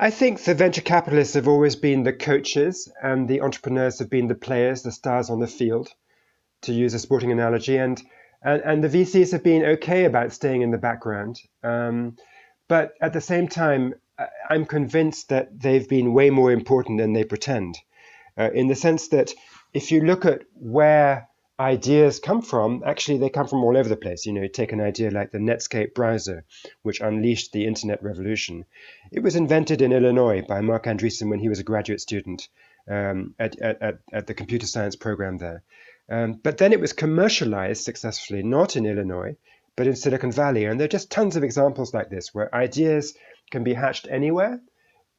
I 0.02 0.12
think 0.12 0.42
the 0.42 0.56
venture 0.56 0.82
capitalists 0.82 1.34
have 1.34 1.50
always 1.50 1.76
been 1.76 2.04
the 2.04 2.14
coaches 2.14 2.90
and 3.04 3.28
the 3.28 3.42
entrepreneurs 3.42 4.00
have 4.00 4.10
been 4.10 4.28
the 4.28 4.36
players, 4.36 4.82
the 4.82 4.94
stars 4.94 5.30
on 5.30 5.42
the 5.42 5.48
field, 5.48 5.90
to 6.62 6.74
use 6.74 6.94
a 6.94 7.00
sporting 7.00 7.34
analogy. 7.34 7.76
And, 7.78 8.02
and, 8.42 8.62
and 8.62 8.82
the 8.82 8.88
VCs 8.88 9.34
have 9.34 9.44
been 9.44 9.66
okay 9.66 10.06
about 10.06 10.32
staying 10.32 10.62
in 10.62 10.72
the 10.72 10.78
background. 10.78 11.42
Um, 11.64 12.16
but 12.70 12.94
at 13.02 13.12
the 13.12 13.20
same 13.20 13.50
time, 13.50 13.94
I'm 14.50 14.66
convinced 14.66 15.30
that 15.30 15.60
they've 15.60 15.88
been 15.88 16.14
way 16.14 16.30
more 16.30 16.52
important 16.54 17.00
than 17.00 17.12
they 17.12 17.26
pretend, 17.26 17.78
uh, 18.38 18.52
in 18.54 18.68
the 18.68 18.76
sense 18.76 19.10
that 19.10 19.34
if 19.74 19.92
you 19.92 20.02
look 20.02 20.24
at 20.24 20.44
where 20.54 21.28
ideas 21.60 22.20
come 22.20 22.42
from, 22.42 22.84
actually 22.86 23.18
they 23.18 23.30
come 23.30 23.48
from 23.48 23.64
all 23.64 23.76
over 23.76 23.90
the 23.90 23.98
place. 23.98 24.26
You 24.26 24.34
know, 24.34 24.48
take 24.48 24.72
an 24.72 24.82
idea 24.82 25.12
like 25.12 25.32
the 25.32 25.40
Netscape 25.40 25.94
browser, 25.94 26.46
which 26.84 27.02
unleashed 27.02 27.52
the 27.52 27.66
internet 27.66 28.02
revolution. 28.02 28.66
It 29.12 29.22
was 29.22 29.36
invented 29.36 29.82
in 29.82 29.92
Illinois 29.92 30.42
by 30.42 30.62
Marc 30.62 30.86
Andreessen 30.86 31.30
when 31.30 31.40
he 31.40 31.50
was 31.50 31.60
a 31.60 31.64
graduate 31.64 32.02
student 32.02 32.48
um, 32.88 33.36
at, 33.38 33.60
at, 33.60 34.00
at 34.12 34.28
the 34.28 34.34
computer 34.34 34.68
science 34.68 34.96
program 34.96 35.38
there. 35.38 35.64
Um, 36.10 36.34
but 36.34 36.58
then 36.58 36.74
it 36.74 36.80
was 36.80 36.94
commercialized 36.94 37.84
successfully, 37.84 38.42
not 38.42 38.76
in 38.76 38.86
Illinois, 38.86 39.36
but 39.76 39.86
in 39.86 39.96
Silicon 39.96 40.32
Valley. 40.32 40.66
And 40.66 40.80
there 40.80 40.86
are 40.86 40.90
just 40.98 41.12
tons 41.12 41.36
of 41.36 41.44
examples 41.44 41.94
like 41.94 42.10
this 42.10 42.34
where 42.34 42.54
ideas 42.56 43.16
can 43.52 43.64
be 43.64 43.74
hatched 43.74 44.08
anywhere, 44.10 44.60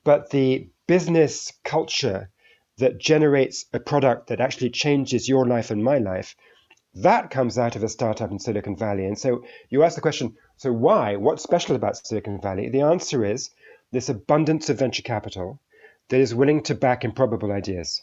but 0.05 0.31
the 0.31 0.69
business 0.87 1.53
culture 1.65 2.31
that 2.81 2.99
generates 2.99 3.65
a 3.73 3.81
product 3.81 4.27
that 4.27 4.41
actually 4.41 4.71
changes 4.71 5.29
your 5.29 5.47
life 5.47 5.71
and 5.71 5.83
my 5.83 5.99
life, 5.99 6.37
that 6.95 7.31
comes 7.31 7.57
out 7.57 7.77
of 7.77 7.85
a 7.85 7.89
startup 7.89 8.31
in 8.31 8.39
Silicon 8.39 8.77
Valley. 8.77 9.07
And 9.07 9.19
so 9.19 9.45
you 9.69 9.83
ask 9.83 9.95
the 9.95 10.01
question 10.01 10.37
so 10.57 10.73
why? 10.73 11.17
What's 11.17 11.43
special 11.43 11.77
about 11.77 11.97
Silicon 11.97 12.41
Valley? 12.41 12.69
The 12.69 12.83
answer 12.83 13.25
is 13.25 13.51
this 13.93 14.09
abundance 14.09 14.69
of 14.69 14.79
venture 14.79 15.03
capital 15.03 15.59
that 16.09 16.21
is 16.21 16.35
willing 16.35 16.63
to 16.65 16.75
back 16.75 17.05
improbable 17.05 17.53
ideas. 17.53 18.03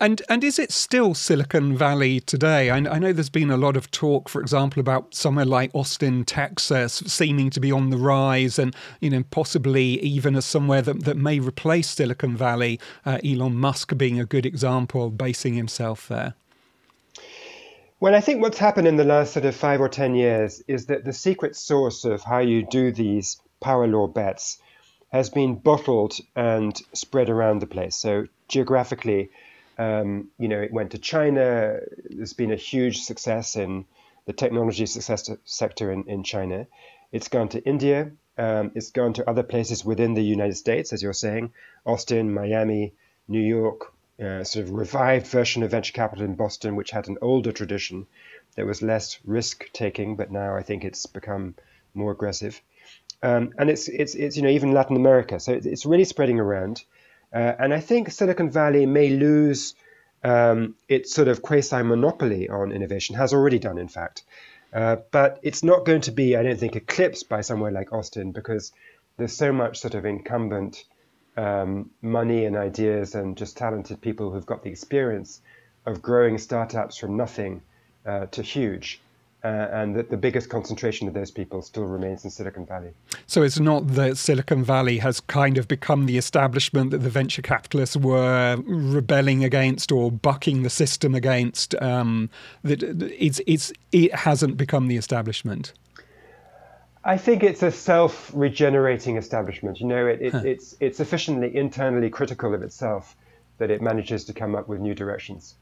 And 0.00 0.22
and 0.28 0.42
is 0.42 0.58
it 0.58 0.72
still 0.72 1.14
Silicon 1.14 1.76
Valley 1.76 2.20
today? 2.20 2.70
I, 2.70 2.76
I, 2.76 2.98
know 2.98 3.12
there's 3.12 3.28
been 3.28 3.50
a 3.50 3.56
lot 3.56 3.76
of 3.76 3.90
talk, 3.90 4.28
for 4.28 4.40
example, 4.40 4.80
about 4.80 5.14
somewhere 5.14 5.44
like 5.44 5.70
Austin, 5.74 6.24
Texas, 6.24 7.02
seeming 7.06 7.50
to 7.50 7.60
be 7.60 7.70
on 7.70 7.90
the 7.90 7.96
rise, 7.96 8.58
and 8.58 8.74
you 9.00 9.10
know 9.10 9.22
possibly 9.30 10.00
even 10.00 10.34
as 10.36 10.44
somewhere 10.44 10.82
that, 10.82 11.04
that 11.04 11.16
may 11.16 11.38
replace 11.38 11.90
Silicon 11.90 12.36
Valley. 12.36 12.80
Uh, 13.06 13.18
Elon 13.24 13.56
Musk 13.56 13.96
being 13.96 14.18
a 14.18 14.24
good 14.24 14.46
example, 14.46 15.10
basing 15.10 15.54
himself 15.54 16.08
there. 16.08 16.34
Well, 18.00 18.16
I 18.16 18.20
think 18.20 18.42
what's 18.42 18.58
happened 18.58 18.88
in 18.88 18.96
the 18.96 19.04
last 19.04 19.32
sort 19.32 19.44
of 19.44 19.54
five 19.54 19.80
or 19.80 19.88
ten 19.88 20.16
years 20.16 20.60
is 20.66 20.86
that 20.86 21.04
the 21.04 21.12
secret 21.12 21.54
source 21.54 22.04
of 22.04 22.24
how 22.24 22.40
you 22.40 22.66
do 22.66 22.90
these 22.90 23.40
power 23.60 23.86
law 23.86 24.08
bets 24.08 24.58
has 25.12 25.30
been 25.30 25.54
bottled 25.54 26.18
and 26.34 26.76
spread 26.94 27.28
around 27.28 27.60
the 27.60 27.66
place. 27.66 27.94
So 27.94 28.26
geographically, 28.48 29.30
um, 29.82 30.28
you 30.38 30.48
know, 30.48 30.60
it 30.60 30.72
went 30.72 30.90
to 30.92 30.98
China. 30.98 31.78
There's 32.16 32.34
been 32.42 32.52
a 32.52 32.56
huge 32.70 32.98
success 33.00 33.56
in 33.56 33.84
the 34.26 34.32
technology 34.32 34.86
success 34.86 35.30
sector 35.44 35.90
in, 35.90 36.04
in 36.04 36.22
China. 36.22 36.66
It's 37.10 37.28
gone 37.28 37.48
to 37.48 37.64
India. 37.64 38.12
Um, 38.38 38.72
it's 38.74 38.92
gone 38.92 39.12
to 39.14 39.28
other 39.28 39.42
places 39.42 39.84
within 39.84 40.14
the 40.14 40.22
United 40.36 40.56
States, 40.56 40.92
as 40.92 41.02
you're 41.02 41.12
saying, 41.26 41.52
Austin, 41.84 42.32
Miami, 42.32 42.94
New 43.28 43.46
York, 43.58 43.92
uh, 44.24 44.44
sort 44.44 44.64
of 44.64 44.70
revived 44.72 45.26
version 45.26 45.62
of 45.62 45.70
venture 45.70 45.92
capital 45.92 46.24
in 46.24 46.34
Boston, 46.34 46.76
which 46.76 46.90
had 46.90 47.08
an 47.08 47.18
older 47.20 47.52
tradition 47.52 48.06
that 48.56 48.66
was 48.66 48.82
less 48.82 49.18
risk 49.24 49.70
taking, 49.72 50.16
but 50.16 50.30
now 50.30 50.56
I 50.56 50.62
think 50.62 50.84
it's 50.84 51.06
become 51.06 51.54
more 51.94 52.12
aggressive. 52.12 52.60
Um, 53.22 53.52
and 53.58 53.70
it's, 53.70 53.88
it's, 53.88 54.14
it's, 54.14 54.36
you 54.36 54.42
know, 54.42 54.48
even 54.48 54.72
Latin 54.72 54.96
America. 54.96 55.38
So 55.40 55.52
it's 55.52 55.86
really 55.86 56.04
spreading 56.04 56.40
around. 56.40 56.84
Uh, 57.32 57.54
and 57.58 57.72
I 57.72 57.80
think 57.80 58.10
Silicon 58.10 58.50
Valley 58.50 58.86
may 58.86 59.10
lose 59.10 59.74
um, 60.22 60.74
its 60.88 61.12
sort 61.12 61.28
of 61.28 61.42
quasi 61.42 61.82
monopoly 61.82 62.48
on 62.48 62.72
innovation, 62.72 63.16
has 63.16 63.32
already 63.32 63.58
done, 63.58 63.78
in 63.78 63.88
fact. 63.88 64.24
Uh, 64.72 64.96
but 65.10 65.38
it's 65.42 65.62
not 65.62 65.84
going 65.84 66.00
to 66.02 66.12
be, 66.12 66.36
I 66.36 66.42
don't 66.42 66.58
think, 66.58 66.76
eclipsed 66.76 67.28
by 67.28 67.40
somewhere 67.42 67.70
like 67.70 67.92
Austin 67.92 68.32
because 68.32 68.72
there's 69.16 69.36
so 69.36 69.52
much 69.52 69.80
sort 69.80 69.94
of 69.94 70.04
incumbent 70.04 70.84
um, 71.36 71.90
money 72.00 72.44
and 72.44 72.56
ideas 72.56 73.14
and 73.14 73.36
just 73.36 73.56
talented 73.56 74.00
people 74.00 74.30
who've 74.30 74.46
got 74.46 74.62
the 74.62 74.70
experience 74.70 75.40
of 75.84 76.00
growing 76.00 76.38
startups 76.38 76.96
from 76.96 77.16
nothing 77.16 77.62
uh, 78.06 78.26
to 78.26 78.42
huge 78.42 79.00
uh, 79.44 79.68
and 79.72 79.96
that 79.96 80.08
the 80.08 80.16
biggest 80.16 80.48
concentration 80.48 81.08
of 81.08 81.14
those 81.14 81.30
people 81.30 81.62
still 81.62 81.84
remains 81.84 82.24
in 82.24 82.30
Silicon 82.30 82.64
Valley. 82.64 82.92
So 83.26 83.42
it's 83.42 83.58
not 83.58 83.88
that 83.88 84.16
Silicon 84.16 84.62
Valley 84.62 84.98
has 84.98 85.20
kind 85.20 85.58
of 85.58 85.66
become 85.66 86.06
the 86.06 86.16
establishment 86.16 86.92
that 86.92 86.98
the 86.98 87.10
venture 87.10 87.42
capitalists 87.42 87.96
were 87.96 88.56
rebelling 88.66 89.44
against 89.44 89.90
or 89.90 90.12
bucking 90.12 90.62
the 90.62 90.70
system 90.70 91.14
against. 91.14 91.74
Um, 91.82 92.30
that 92.62 92.82
it's, 92.82 93.40
it's, 93.46 93.72
it 93.90 94.14
hasn't 94.14 94.56
become 94.56 94.86
the 94.86 94.96
establishment. 94.96 95.72
I 97.04 97.18
think 97.18 97.42
it's 97.42 97.64
a 97.64 97.72
self-regenerating 97.72 99.16
establishment. 99.16 99.80
You 99.80 99.88
know, 99.88 100.06
it, 100.06 100.22
it, 100.22 100.32
huh. 100.32 100.42
it's 100.44 100.76
it's 100.78 100.98
sufficiently 100.98 101.54
internally 101.56 102.08
critical 102.10 102.54
of 102.54 102.62
itself 102.62 103.16
that 103.58 103.72
it 103.72 103.82
manages 103.82 104.24
to 104.26 104.32
come 104.32 104.54
up 104.54 104.68
with 104.68 104.80
new 104.80 104.94
directions. 104.94 105.56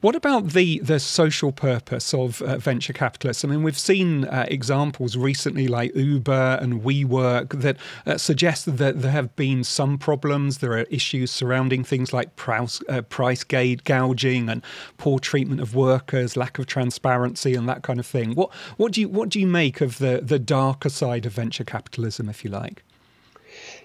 What 0.00 0.14
about 0.14 0.50
the 0.50 0.78
the 0.80 0.98
social 0.98 1.52
purpose 1.52 2.12
of 2.12 2.42
uh, 2.42 2.58
venture 2.58 2.92
capitalists? 2.92 3.44
I 3.44 3.48
mean, 3.48 3.62
we've 3.62 3.78
seen 3.78 4.24
uh, 4.24 4.46
examples 4.48 5.16
recently 5.16 5.68
like 5.68 5.94
Uber 5.94 6.58
and 6.60 6.82
WeWork 6.82 7.60
that 7.60 7.76
uh, 8.06 8.18
suggest 8.18 8.76
that 8.78 9.02
there 9.02 9.12
have 9.12 9.34
been 9.36 9.64
some 9.64 9.98
problems. 9.98 10.58
There 10.58 10.72
are 10.72 10.86
issues 10.90 11.30
surrounding 11.30 11.84
things 11.84 12.12
like 12.12 12.34
price, 12.36 12.82
uh, 12.88 13.02
price 13.02 13.44
gouging 13.44 14.48
and 14.48 14.62
poor 14.98 15.18
treatment 15.18 15.60
of 15.60 15.74
workers, 15.74 16.36
lack 16.36 16.58
of 16.58 16.66
transparency, 16.66 17.54
and 17.54 17.68
that 17.68 17.82
kind 17.82 18.00
of 18.00 18.06
thing. 18.06 18.34
What 18.34 18.52
what 18.76 18.92
do 18.92 19.00
you 19.00 19.08
what 19.08 19.28
do 19.28 19.40
you 19.40 19.46
make 19.46 19.80
of 19.80 19.98
the 19.98 20.20
the 20.22 20.38
darker 20.38 20.88
side 20.88 21.26
of 21.26 21.32
venture 21.32 21.64
capitalism, 21.64 22.28
if 22.28 22.44
you 22.44 22.50
like? 22.50 22.82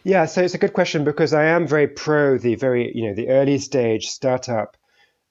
Yeah, 0.03 0.25
so 0.25 0.41
it's 0.41 0.53
a 0.53 0.57
good 0.57 0.74
question 0.74 1.03
because 1.03 1.34
I 1.34 1.46
am 1.46 1.67
very 1.67 1.88
pro 1.88 2.38
the 2.38 2.55
very 2.55 2.91
you 2.96 3.07
know 3.07 3.13
the 3.13 3.29
early 3.29 3.57
stage 3.57 4.07
startup 4.07 4.77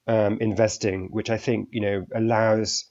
um, 0.07 0.37
investing, 0.39 1.09
which 1.11 1.29
I 1.29 1.37
think 1.37 1.69
you 1.71 1.81
know 1.81 2.05
allows 2.15 2.85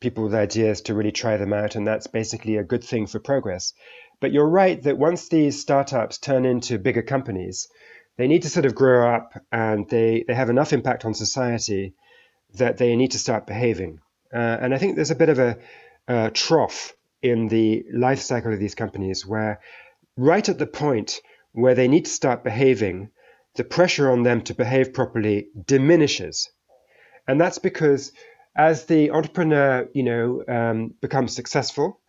people 0.00 0.24
with 0.24 0.34
ideas 0.34 0.82
to 0.82 0.94
really 0.94 1.12
try 1.12 1.36
them 1.36 1.52
out, 1.52 1.76
and 1.76 1.86
that's 1.86 2.06
basically 2.06 2.56
a 2.56 2.64
good 2.64 2.82
thing 2.82 3.06
for 3.06 3.20
progress. 3.20 3.72
But 4.20 4.32
you're 4.32 4.48
right 4.48 4.82
that 4.82 4.98
once 4.98 5.28
these 5.28 5.60
startups 5.60 6.18
turn 6.18 6.44
into 6.44 6.78
bigger 6.78 7.02
companies, 7.02 7.68
they 8.16 8.28
need 8.28 8.42
to 8.42 8.50
sort 8.50 8.66
of 8.66 8.74
grow 8.74 9.14
up 9.14 9.32
and 9.50 9.88
they, 9.88 10.24
they 10.26 10.34
have 10.34 10.50
enough 10.50 10.74
impact 10.74 11.06
on 11.06 11.14
society 11.14 11.94
that 12.54 12.76
they 12.76 12.96
need 12.96 13.12
to 13.12 13.18
start 13.18 13.46
behaving. 13.46 14.00
Uh, 14.32 14.58
and 14.60 14.74
I 14.74 14.78
think 14.78 14.94
there's 14.94 15.10
a 15.10 15.16
bit 15.16 15.30
of 15.30 15.38
a, 15.38 15.56
a 16.06 16.30
trough 16.30 16.92
in 17.22 17.48
the 17.48 17.84
life 17.92 18.20
cycle 18.20 18.52
of 18.52 18.58
these 18.58 18.74
companies 18.74 19.26
where, 19.26 19.60
right 20.16 20.46
at 20.48 20.58
the 20.58 20.66
point 20.66 21.20
where 21.52 21.74
they 21.74 21.88
need 21.88 22.04
to 22.04 22.10
start 22.10 22.44
behaving, 22.44 23.10
the 23.60 23.64
pressure 23.64 24.10
on 24.10 24.22
them 24.22 24.40
to 24.40 24.54
behave 24.54 24.94
properly 24.94 25.48
diminishes. 25.66 26.48
And 27.28 27.38
that's 27.38 27.58
because 27.58 28.10
as 28.56 28.86
the 28.86 29.10
entrepreneur, 29.10 29.86
you 29.92 30.02
know, 30.02 30.42
um, 30.48 30.94
becomes 31.02 31.36
successful 31.36 32.00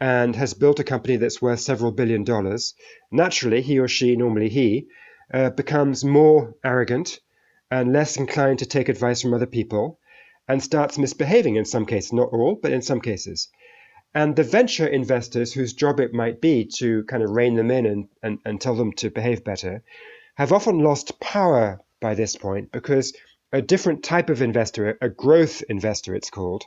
and 0.00 0.34
has 0.34 0.54
built 0.54 0.80
a 0.80 0.90
company 0.92 1.14
that's 1.16 1.40
worth 1.40 1.60
several 1.60 1.92
billion 1.92 2.24
dollars, 2.24 2.74
naturally 3.12 3.62
he 3.62 3.78
or 3.78 3.86
she, 3.86 4.16
normally 4.16 4.48
he, 4.48 4.88
uh, 5.32 5.50
becomes 5.50 6.04
more 6.04 6.56
arrogant 6.64 7.20
and 7.70 7.92
less 7.92 8.16
inclined 8.16 8.58
to 8.58 8.66
take 8.66 8.88
advice 8.88 9.22
from 9.22 9.34
other 9.34 9.46
people 9.46 10.00
and 10.48 10.60
starts 10.60 10.98
misbehaving 10.98 11.54
in 11.54 11.64
some 11.64 11.86
cases, 11.86 12.12
not 12.12 12.32
all, 12.32 12.58
but 12.60 12.72
in 12.72 12.82
some 12.82 13.00
cases. 13.00 13.46
And 14.12 14.34
the 14.34 14.42
venture 14.42 14.88
investors, 14.88 15.52
whose 15.52 15.74
job 15.74 16.00
it 16.00 16.12
might 16.12 16.40
be 16.40 16.68
to 16.78 17.04
kind 17.04 17.22
of 17.22 17.30
rein 17.30 17.54
them 17.54 17.70
in 17.70 17.86
and, 17.86 18.08
and, 18.20 18.38
and 18.44 18.60
tell 18.60 18.74
them 18.74 18.92
to 18.94 19.10
behave 19.10 19.44
better, 19.44 19.84
have 20.38 20.52
often 20.52 20.78
lost 20.78 21.18
power 21.18 21.80
by 22.00 22.14
this 22.14 22.36
point 22.36 22.70
because 22.70 23.12
a 23.52 23.60
different 23.60 24.04
type 24.04 24.30
of 24.30 24.40
investor, 24.40 24.96
a 25.00 25.08
growth 25.08 25.62
investor 25.68 26.14
it's 26.14 26.30
called, 26.30 26.62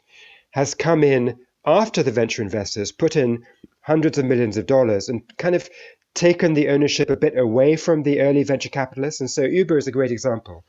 has 0.51 0.75
come 0.75 1.05
in 1.05 1.39
after 1.65 2.03
the 2.03 2.11
venture 2.11 2.41
investors 2.41 2.91
put 2.91 3.15
in 3.15 3.45
hundreds 3.79 4.17
of 4.17 4.25
millions 4.25 4.57
of 4.57 4.65
dollars 4.65 5.07
and 5.07 5.21
kind 5.37 5.55
of 5.55 5.69
taken 6.13 6.53
the 6.53 6.67
ownership 6.67 7.09
a 7.09 7.15
bit 7.15 7.37
away 7.37 7.77
from 7.77 8.03
the 8.03 8.19
early 8.19 8.43
venture 8.43 8.67
capitalists. 8.67 9.21
And 9.21 9.31
so 9.31 9.43
Uber 9.43 9.77
is 9.77 9.87
a 9.87 9.91
great 9.91 10.11
example. 10.11 10.65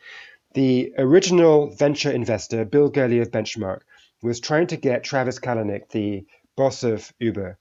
The 0.54 0.94
original 0.96 1.74
venture 1.74 2.12
investor, 2.12 2.64
Bill 2.64 2.88
Gurley 2.88 3.18
of 3.18 3.32
Benchmark, 3.32 3.80
was 4.22 4.38
trying 4.38 4.68
to 4.68 4.76
get 4.76 5.02
Travis 5.02 5.40
Kalanick, 5.40 5.88
the 5.88 6.24
boss 6.56 6.84
of 6.84 7.12
Uber, 7.18 7.58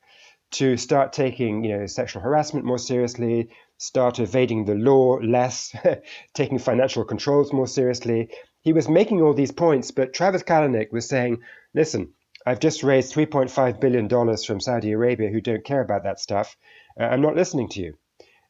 to 0.52 0.78
start 0.78 1.14
taking 1.14 1.64
you 1.64 1.78
know 1.78 1.86
sexual 1.88 2.22
harassment 2.22 2.66
more 2.66 2.78
seriously, 2.78 3.50
start 3.82 4.20
evading 4.20 4.66
the 4.66 4.76
law 4.76 5.18
less, 5.24 5.76
taking 6.36 6.60
financial 6.60 7.04
controls 7.04 7.52
more 7.52 7.68
seriously. 7.68 8.30
He 8.62 8.74
was 8.74 8.88
making 8.88 9.22
all 9.22 9.34
these 9.34 9.52
points, 9.52 9.90
but 9.90 10.14
Travis 10.14 10.44
Kalanick 10.44 10.92
was 10.92 11.10
saying, 11.10 11.40
listen, 11.74 12.14
I've 12.46 12.60
just 12.60 12.84
raised 12.84 13.14
$3.5 13.14 13.80
billion 13.80 14.08
from 14.38 14.60
Saudi 14.60 14.92
Arabia 14.92 15.30
who 15.30 15.42
don't 15.42 15.66
care 15.66 15.82
about 15.82 16.04
that 16.04 16.20
stuff. 16.20 16.56
Uh, 17.00 17.06
I'm 17.06 17.22
not 17.22 17.36
listening 17.36 17.70
to 17.70 17.82
you. 17.82 17.98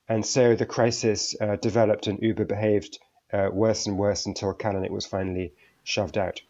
And 0.10 0.26
so 0.26 0.56
the 0.58 0.66
crisis 0.66 1.34
uh, 1.40 1.56
developed 1.56 2.08
and 2.08 2.22
Uber 2.22 2.44
behaved 2.44 3.00
uh, 3.32 3.50
worse 3.54 3.88
and 3.88 3.98
worse 3.98 4.26
until 4.26 4.54
Kalanick 4.54 4.92
was 4.92 5.06
finally 5.06 5.54
shoved 5.86 6.18
out. 6.18 6.42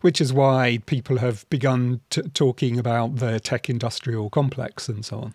Which 0.00 0.20
is 0.20 0.32
why 0.32 0.80
people 0.86 1.18
have 1.18 1.48
begun 1.50 2.00
t- 2.10 2.22
talking 2.22 2.80
about 2.80 3.16
the 3.16 3.38
tech 3.38 3.70
industrial 3.70 4.28
complex 4.28 4.88
and 4.88 5.04
so 5.04 5.18
on. 5.18 5.34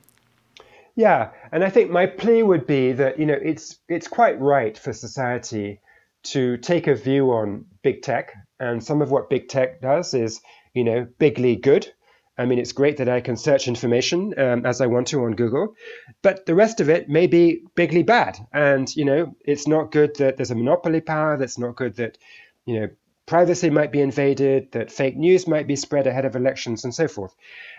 Yeah, 0.96 1.32
and 1.52 1.64
I 1.64 1.70
think 1.70 1.92
my 1.92 2.06
plea 2.06 2.44
would 2.44 2.68
be 2.68 2.92
that 2.94 3.20
you 3.20 3.26
know 3.26 3.38
it's 3.42 3.78
it's 3.88 4.08
quite 4.08 4.40
right 4.40 4.78
for 4.78 4.94
society 4.94 5.82
to 6.24 6.58
take 6.58 6.88
a 6.88 6.96
view 6.96 7.32
on 7.32 7.66
big 7.82 8.02
tech, 8.02 8.34
and 8.60 8.84
some 8.84 9.02
of 9.02 9.12
what 9.12 9.30
big 9.30 9.48
tech 9.48 9.82
does 9.82 10.14
is 10.14 10.42
you 10.74 10.84
know 10.84 11.08
bigly 11.18 11.56
good. 11.56 11.92
I 12.38 12.46
mean, 12.46 12.58
it's 12.60 12.72
great 12.72 12.98
that 12.98 13.10
I 13.10 13.20
can 13.20 13.36
search 13.36 13.68
information 13.68 14.34
um, 14.40 14.66
as 14.66 14.80
I 14.80 14.88
want 14.88 15.08
to 15.08 15.26
on 15.26 15.34
Google, 15.34 15.76
but 16.22 16.46
the 16.46 16.56
rest 16.56 16.80
of 16.80 16.90
it 16.90 17.10
may 17.10 17.28
be 17.28 17.64
bigly 17.76 18.04
bad. 18.04 18.40
And 18.54 18.94
you 18.96 19.04
know, 19.04 19.36
it's 19.44 19.68
not 19.68 19.92
good 19.92 20.16
that 20.18 20.38
there's 20.38 20.52
a 20.52 20.56
monopoly 20.56 21.02
power. 21.02 21.38
That's 21.38 21.58
not 21.60 21.76
good 21.76 21.96
that 21.98 22.18
you 22.66 22.80
know 22.80 22.88
privacy 23.30 23.70
might 23.70 23.92
be 23.92 24.02
invaded, 24.02 24.72
that 24.72 24.92
fake 24.92 25.16
news 25.16 25.48
might 25.48 25.68
be 25.68 25.76
spread 25.76 26.08
ahead 26.08 26.26
of 26.26 26.36
elections, 26.36 26.84
and 26.84 26.94
so 26.94 27.08
forth. 27.08 27.36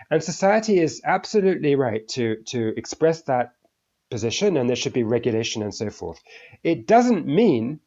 And 0.09 0.23
society 0.23 0.79
is 0.79 1.01
absolutely 1.03 1.75
right 1.75 2.07
to, 2.15 2.37
to 2.47 2.73
express 2.77 3.23
that 3.23 3.53
position, 4.09 4.55
and 4.55 4.69
there 4.69 4.77
should 4.77 4.93
be 4.93 5.03
regulation 5.03 5.61
and 5.61 5.75
so 5.75 5.89
forth. 5.89 6.21
It 6.63 6.87
doesn't 6.87 7.27
mean 7.27 7.81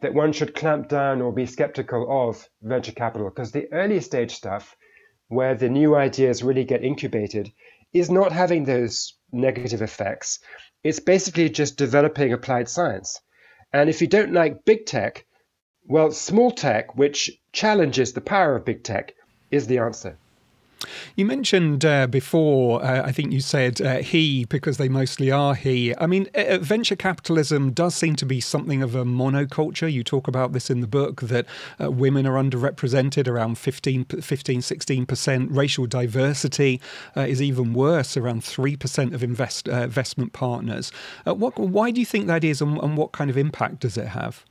that 0.00 0.12
one 0.12 0.32
should 0.32 0.56
clamp 0.56 0.88
down 0.88 1.22
or 1.22 1.32
be 1.32 1.46
skeptical 1.46 2.28
of 2.28 2.48
venture 2.60 2.90
capital, 2.92 3.28
because 3.30 3.52
the 3.52 3.72
early 3.72 4.00
stage 4.00 4.32
stuff, 4.32 4.76
where 5.28 5.54
the 5.54 5.68
new 5.68 5.94
ideas 5.94 6.42
really 6.42 6.64
get 6.64 6.82
incubated, 6.82 7.52
is 7.92 8.10
not 8.10 8.32
having 8.32 8.64
those 8.64 9.14
negative 9.30 9.82
effects. 9.82 10.40
It's 10.82 10.98
basically 10.98 11.48
just 11.48 11.76
developing 11.76 12.32
applied 12.32 12.68
science. 12.68 13.20
And 13.72 13.88
if 13.88 14.00
you 14.00 14.08
don't 14.08 14.32
like 14.32 14.64
big 14.64 14.84
tech, 14.84 15.26
well, 15.86 16.10
small 16.10 16.50
tech, 16.50 16.96
which 16.96 17.30
challenges 17.52 18.12
the 18.12 18.20
power 18.20 18.56
of 18.56 18.64
big 18.64 18.82
tech, 18.82 19.14
is 19.50 19.66
the 19.66 19.78
answer. 19.78 20.16
You 21.16 21.24
mentioned 21.24 21.84
uh, 21.84 22.06
before, 22.06 22.84
uh, 22.84 23.06
I 23.06 23.12
think 23.12 23.32
you 23.32 23.40
said 23.40 23.80
uh, 23.80 23.98
he 23.98 24.44
because 24.46 24.76
they 24.76 24.88
mostly 24.88 25.30
are 25.30 25.54
he. 25.54 25.94
I 25.96 26.06
mean, 26.06 26.28
uh, 26.34 26.40
uh, 26.40 26.58
venture 26.58 26.96
capitalism 26.96 27.72
does 27.72 27.94
seem 27.94 28.16
to 28.16 28.26
be 28.26 28.40
something 28.40 28.82
of 28.82 28.94
a 28.94 29.04
monoculture. 29.04 29.90
You 29.90 30.04
talk 30.04 30.28
about 30.28 30.52
this 30.52 30.70
in 30.70 30.80
the 30.80 30.86
book 30.86 31.22
that 31.22 31.46
uh, 31.80 31.90
women 31.90 32.26
are 32.26 32.42
underrepresented 32.42 33.28
around 33.28 33.58
15, 33.58 34.04
15 34.04 34.60
16%. 34.60 35.46
Racial 35.50 35.86
diversity 35.86 36.80
is 37.16 37.40
even 37.40 37.72
worse, 37.74 38.16
around 38.16 38.42
3% 38.42 39.14
of 39.14 39.22
invest, 39.22 39.68
investment 39.68 40.32
partners. 40.32 40.92
what, 41.24 41.58
why 41.58 41.90
do 41.90 42.00
you 42.00 42.06
think 42.06 42.26
that 42.26 42.44
is, 42.44 42.60
and, 42.60 42.78
and 42.78 42.96
what 42.96 43.12
kind 43.12 43.30
of 43.30 43.38
impact 43.38 43.80
does 43.80 43.96
it 43.96 44.08
have? 44.08 44.44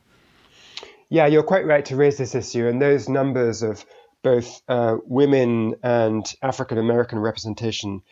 Yeah, 1.08 1.26
you're 1.26 1.42
quite 1.42 1.66
right 1.66 1.84
to 1.86 1.96
raise 1.96 2.16
this 2.18 2.34
issue, 2.34 2.66
and 2.66 2.80
those 2.80 3.08
numbers 3.08 3.62
of 3.62 3.84
both 4.22 4.62
uh, 4.68 4.96
women 5.04 5.74
and 5.82 6.24
African 6.42 6.78
American 6.78 7.18
representation 7.18 8.02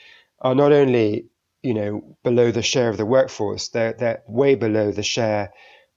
are 0.40 0.54
not 0.54 0.72
only 0.72 1.26
you 1.62 1.74
know 1.74 2.16
below 2.22 2.50
the 2.50 2.62
share 2.62 2.88
of 2.88 2.96
the 2.96 3.06
workforce, 3.06 3.68
they're 3.68 3.94
they're 3.94 4.22
way 4.26 4.54
below 4.54 4.92
the 4.92 5.02
share 5.02 5.50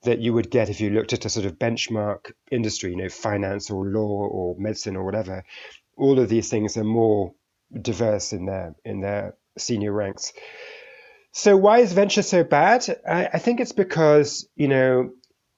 that 0.04 0.20
you 0.20 0.34
would 0.34 0.50
get 0.50 0.70
if 0.70 0.80
you 0.80 0.90
looked 0.90 1.14
at 1.14 1.26
a 1.26 1.30
sort 1.30 1.46
of 1.46 1.60
benchmark 1.60 2.32
industry, 2.52 2.92
you 2.92 2.98
know, 2.98 3.10
finance 3.10 3.70
or 3.70 3.86
law 3.86 4.28
or 4.28 4.56
medicine 4.58 4.96
or 4.96 5.04
whatever. 5.04 5.44
All 5.98 6.20
of 6.20 6.30
these 6.30 6.50
things 6.50 6.78
are 6.78 6.84
more 6.84 7.34
diverse 7.82 8.32
in 8.32 8.46
their 8.46 8.76
in 8.86 9.02
their 9.02 9.36
senior 9.58 9.92
ranks. 9.92 10.34
So 11.32 11.58
why 11.58 11.80
is 11.80 11.92
venture 11.92 12.22
so 12.22 12.44
bad? 12.44 12.86
I, 13.08 13.30
I 13.34 13.40
think 13.40 13.60
it's 13.60 13.74
because 13.74 14.48
you 14.56 14.68
know 14.70 15.12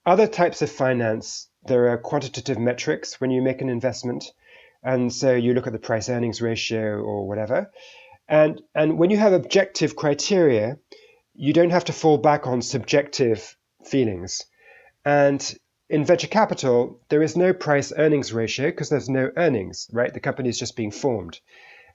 other 0.07 0.25
types 0.25 0.61
of 0.61 0.71
finance, 0.71 1.49
there 1.65 1.89
are 1.89 1.97
quantitative 1.97 2.57
metrics 2.57 3.19
when 3.19 3.29
you 3.29 3.41
make 3.41 3.61
an 3.61 3.69
investment. 3.69 4.23
And 4.81 5.11
so 5.11 5.35
you 5.35 5.53
look 5.53 5.67
at 5.67 5.73
the 5.73 5.79
price 5.79 6.07
earnings 6.07 6.41
ratio 6.41 6.99
or 7.01 7.27
whatever. 7.27 7.69
And, 8.29 8.61
and 8.73 8.97
when 8.97 9.09
you 9.09 9.17
have 9.17 9.33
objective 9.33 9.97
criteria, 9.97 10.77
you 11.35 11.51
don't 11.51 11.71
have 11.71 11.85
to 11.85 11.93
fall 11.93 12.17
back 12.17 12.47
on 12.47 12.61
subjective 12.61 13.57
feelings. 13.83 14.43
And 15.03 15.55
in 15.89 16.05
venture 16.05 16.27
capital, 16.27 17.01
there 17.09 17.21
is 17.21 17.35
no 17.35 17.53
price 17.53 17.91
earnings 17.95 18.31
ratio 18.31 18.67
because 18.67 18.89
there's 18.89 19.09
no 19.09 19.29
earnings, 19.35 19.89
right? 19.91 20.13
The 20.13 20.21
company 20.21 20.47
is 20.47 20.59
just 20.59 20.77
being 20.77 20.91
formed. 20.91 21.39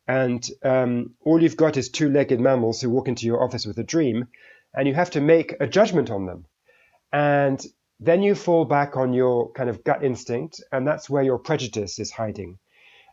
And 0.06 0.46
um, 0.62 1.14
all 1.24 1.42
you've 1.42 1.56
got 1.56 1.78
is 1.78 1.88
two 1.88 2.10
legged 2.10 2.40
mammals 2.40 2.82
who 2.82 2.90
walk 2.90 3.08
into 3.08 3.24
your 3.26 3.42
office 3.42 3.64
with 3.64 3.78
a 3.78 3.84
dream, 3.84 4.28
and 4.74 4.86
you 4.86 4.94
have 4.94 5.10
to 5.10 5.20
make 5.20 5.54
a 5.60 5.66
judgment 5.66 6.10
on 6.10 6.26
them. 6.26 6.44
And 7.12 7.64
then 8.04 8.22
you 8.22 8.34
fall 8.34 8.64
back 8.64 8.96
on 8.96 9.12
your 9.12 9.52
kind 9.52 9.70
of 9.70 9.84
gut 9.84 10.02
instinct, 10.04 10.62
and 10.72 10.86
that's 10.86 11.08
where 11.08 11.22
your 11.22 11.38
prejudice 11.38 11.98
is 11.98 12.10
hiding. 12.10 12.58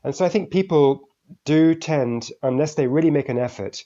And 0.04 0.15
so 0.15 0.25
I 0.25 0.30
think 0.30 0.52
people 0.52 1.10
do 1.45 1.75
tend, 1.75 2.30
unless 2.41 2.75
they 2.75 2.88
really 2.88 3.12
make 3.12 3.30
an 3.30 3.38
effort, 3.38 3.84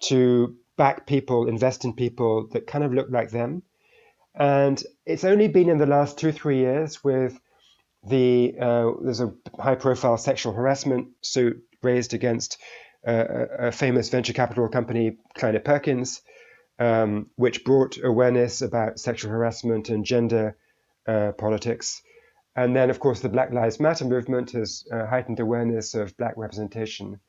to 0.00 0.56
back 0.76 1.06
people, 1.06 1.48
invest 1.48 1.84
in 1.84 1.94
people 1.94 2.48
that 2.52 2.66
kind 2.66 2.84
of 2.84 2.92
look 2.92 3.08
like 3.10 3.30
them. 3.30 3.62
And 4.34 4.82
it's 5.06 5.24
only 5.24 5.48
been 5.48 5.68
in 5.68 5.78
the 5.78 5.86
last 5.86 6.18
two, 6.18 6.32
three 6.32 6.58
years 6.58 7.02
with 7.04 7.38
the 8.06 8.54
uh, 8.60 8.90
there's 9.02 9.20
a 9.20 9.32
high-profile 9.58 10.18
sexual 10.18 10.52
harassment 10.52 11.08
suit 11.22 11.62
raised 11.82 12.12
against 12.12 12.58
uh, 13.06 13.24
a 13.58 13.72
famous 13.72 14.10
venture 14.10 14.32
capital 14.32 14.68
company, 14.68 15.16
Kleiner 15.34 15.60
Perkins, 15.60 16.20
um, 16.78 17.30
which 17.36 17.64
brought 17.64 17.98
awareness 18.02 18.62
about 18.62 18.98
sexual 18.98 19.30
harassment 19.30 19.88
and 19.88 20.04
gender 20.04 20.56
uh, 21.06 21.32
politics. 21.32 22.02
And 22.56 22.74
then, 22.74 22.90
of 22.90 23.00
course, 23.00 23.20
the 23.20 23.28
Black 23.28 23.52
Lives 23.52 23.80
Matter 23.80 24.04
movement 24.04 24.52
has 24.52 24.84
uh, 24.92 25.06
heightened 25.06 25.40
awareness 25.40 25.94
of 25.94 26.16
black 26.16 26.34
representation. 26.36 27.20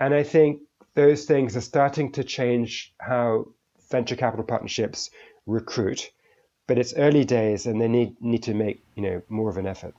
And 0.00 0.12
I 0.14 0.22
think 0.22 0.62
those 0.94 1.24
things 1.24 1.56
are 1.56 1.60
starting 1.60 2.12
to 2.12 2.24
change 2.24 2.94
how 2.98 3.46
venture 3.90 4.16
capital 4.16 4.44
partnerships 4.44 5.10
recruit 5.46 6.10
but 6.70 6.78
it's 6.78 6.94
early 6.94 7.24
days 7.24 7.66
and 7.66 7.80
they 7.80 7.88
need 7.88 8.14
need 8.22 8.44
to 8.44 8.54
make 8.54 8.80
you 8.94 9.02
know 9.02 9.20
more 9.28 9.50
of 9.50 9.56
an 9.56 9.66
effort. 9.66 9.92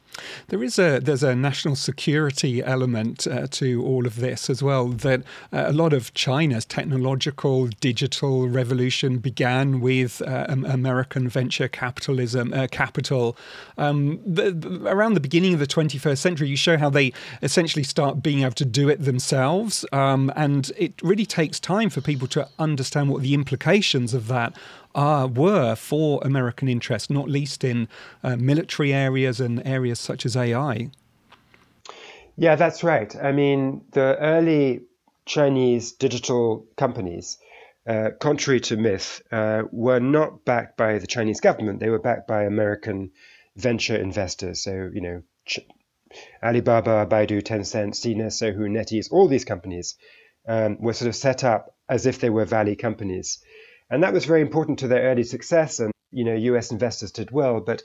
There 0.47 0.63
is 0.63 0.79
a 0.79 0.99
there's 0.99 1.21
a 1.21 1.35
national 1.35 1.75
security 1.75 2.63
element 2.63 3.27
uh, 3.27 3.47
to 3.59 3.83
all 3.83 4.07
of 4.07 4.15
this 4.15 4.49
as 4.49 4.63
well 4.63 4.87
that 4.87 5.19
uh, 5.51 5.65
a 5.67 5.73
lot 5.73 5.91
of 5.91 6.13
China's 6.13 6.63
technological 6.63 7.67
digital 7.81 8.47
revolution 8.47 9.17
began 9.17 9.81
with 9.81 10.21
uh, 10.21 10.45
American 10.49 11.27
venture 11.27 11.67
capitalism 11.67 12.53
uh, 12.53 12.67
capital. 12.71 13.35
Um, 13.77 14.21
the, 14.25 14.81
around 14.85 15.15
the 15.15 15.19
beginning 15.19 15.53
of 15.53 15.59
the 15.59 15.67
21st 15.67 16.19
century 16.19 16.47
you 16.47 16.55
show 16.55 16.77
how 16.77 16.89
they 16.89 17.11
essentially 17.41 17.83
start 17.83 18.23
being 18.23 18.43
able 18.43 18.53
to 18.53 18.65
do 18.65 18.87
it 18.87 19.03
themselves 19.03 19.83
um, 19.91 20.31
and 20.37 20.71
it 20.77 20.93
really 21.01 21.25
takes 21.25 21.59
time 21.59 21.89
for 21.89 21.99
people 21.99 22.29
to 22.29 22.47
understand 22.59 23.09
what 23.09 23.21
the 23.23 23.33
implications 23.33 24.13
of 24.13 24.27
that 24.27 24.55
are 24.95 25.27
were 25.27 25.75
for 25.75 26.21
American 26.23 26.67
interests, 26.67 27.09
not 27.09 27.29
least 27.29 27.63
in 27.63 27.87
uh, 28.23 28.35
military 28.35 28.93
areas 28.93 29.39
and 29.39 29.65
areas 29.65 29.99
such 29.99 30.25
as 30.25 30.35
AI. 30.35 30.89
Yeah, 32.37 32.55
that's 32.55 32.83
right. 32.83 33.15
I 33.15 33.31
mean, 33.31 33.83
the 33.91 34.17
early 34.19 34.81
Chinese 35.25 35.91
digital 35.91 36.65
companies, 36.77 37.37
uh, 37.85 38.09
contrary 38.19 38.59
to 38.61 38.77
myth, 38.77 39.21
uh, 39.31 39.63
were 39.71 39.99
not 39.99 40.45
backed 40.45 40.77
by 40.77 40.97
the 40.97 41.07
Chinese 41.07 41.39
government. 41.39 41.79
They 41.79 41.89
were 41.89 41.99
backed 41.99 42.27
by 42.27 42.43
American 42.43 43.11
venture 43.55 43.95
investors. 43.95 44.63
So, 44.63 44.89
you 44.93 45.01
know, 45.01 45.23
Ch- 45.45 45.59
Alibaba, 46.43 47.05
Baidu, 47.05 47.41
Tencent, 47.41 47.95
Sina, 47.95 48.25
Sohu, 48.25 48.67
NetEase, 48.69 49.11
all 49.11 49.27
these 49.27 49.45
companies 49.45 49.95
um, 50.47 50.77
were 50.79 50.93
sort 50.93 51.09
of 51.09 51.15
set 51.15 51.43
up 51.43 51.75
as 51.87 52.05
if 52.05 52.19
they 52.19 52.29
were 52.29 52.45
valley 52.45 52.75
companies. 52.75 53.39
And 53.91 54.01
that 54.01 54.13
was 54.13 54.25
very 54.25 54.41
important 54.41 54.79
to 54.79 54.87
their 54.87 55.03
early 55.03 55.23
success. 55.23 55.79
And, 55.79 55.91
you 56.11 56.23
know, 56.23 56.33
US 56.33 56.71
investors 56.71 57.11
did 57.11 57.29
well. 57.29 57.59
But 57.59 57.83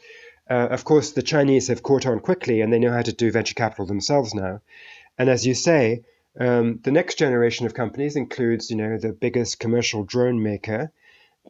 uh, 0.49 0.69
of 0.71 0.85
course, 0.85 1.13
the 1.13 1.23
Chinese 1.23 1.69
have 1.69 1.83
caught 1.83 2.07
on 2.07 2.21
quickly 2.21 2.61
and 2.61 2.73
they 2.73 2.79
know 2.79 2.93
how 2.93 3.03
to 3.03 3.13
do 3.13 3.31
venture 3.31 3.55
capital 3.55 3.85
themselves 3.85 4.33
now. 4.33 4.61
And 5.19 5.29
as 5.29 5.45
you 5.47 5.55
say, 5.55 6.05
um, 6.39 6.81
the 6.85 6.93
next 6.93 7.19
generation 7.19 7.67
of 7.67 7.75
companies 7.75 8.17
includes, 8.17 8.71
you 8.71 8.77
know, 8.77 8.99
the 8.99 9.13
biggest 9.13 9.59
commercial 9.59 10.05
drone 10.05 10.43
maker, 10.43 10.93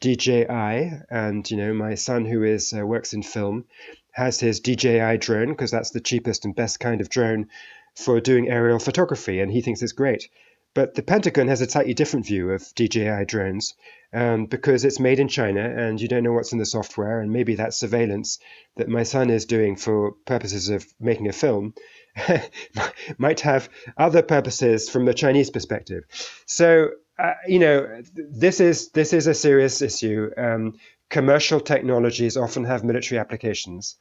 DJI, 0.01 0.93
and 1.11 1.51
you 1.51 1.57
know, 1.57 1.75
my 1.75 1.95
son 1.95 2.25
who 2.25 2.43
is 2.43 2.73
uh, 2.73 2.87
works 2.87 3.13
in 3.13 3.23
film 3.23 3.65
has 4.13 4.41
his 4.41 4.61
DJI 4.61 5.19
drone 5.19 5.49
because 5.49 5.71
that's 5.71 5.91
the 5.91 6.01
cheapest 6.01 6.45
and 6.45 6.55
best 6.55 6.81
kind 6.81 7.01
of 7.01 7.09
drone 7.11 7.49
for 7.95 8.21
doing 8.21 8.49
aerial 8.49 8.79
photography, 8.79 9.41
and 9.41 9.51
he 9.51 9.63
thinks 9.63 9.83
it's 9.83 9.93
great. 9.93 10.29
But 10.77 10.95
the 10.95 11.03
Pentagon 11.03 11.49
has 11.49 11.63
a 11.63 11.71
slightly 11.71 11.95
different 11.95 12.27
view 12.27 12.51
of 12.51 12.63
DJI 12.75 13.25
drones 13.25 13.73
um, 14.13 14.45
because 14.45 14.85
it's 14.85 15.01
made 15.01 15.19
in 15.19 15.27
China 15.27 15.63
and 15.63 15.99
you 15.99 16.07
don't 16.07 16.23
know 16.23 16.35
what's 16.35 16.53
in 16.53 16.59
the 16.59 16.67
software. 16.67 17.19
And 17.19 17.33
maybe 17.33 17.55
that 17.55 17.73
surveillance 17.73 18.39
that 18.77 18.87
my 18.87 19.03
son 19.03 19.31
is 19.31 19.47
doing 19.47 19.77
for 19.77 20.13
purposes 20.27 20.69
of 20.69 20.85
making 21.01 21.29
a 21.29 21.33
film 21.33 21.73
might 23.19 23.41
have 23.41 23.71
other 23.97 24.21
purposes 24.21 24.91
from 24.91 25.07
the 25.07 25.15
Chinese 25.15 25.49
perspective. 25.49 26.05
So, 26.45 26.91
uh, 27.19 27.33
you 27.47 27.59
know, 27.59 28.03
this 28.15 28.61
is 28.61 28.91
this 28.91 29.15
is 29.15 29.27
a 29.27 29.33
serious 29.33 29.81
issue. 29.81 30.29
Um, 30.37 30.75
commercial 31.09 31.61
technologies 31.61 32.37
often 32.37 32.65
have 32.65 32.85
military 32.85 33.19
applications, 33.19 33.97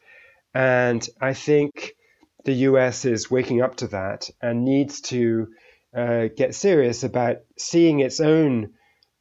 and 0.54 1.08
I 1.22 1.36
think 1.36 1.94
the 2.44 2.68
U.S. 2.70 3.06
is 3.06 3.32
waking 3.32 3.62
up 3.62 3.78
to 3.78 3.88
that 3.88 4.30
and 4.42 4.66
needs 4.66 5.00
to 5.02 5.48
uh, 5.96 6.28
get 6.36 6.56
serious 6.56 7.04
about 7.04 7.38
seeing 7.58 8.00
its 8.00 8.20
own 8.20 8.74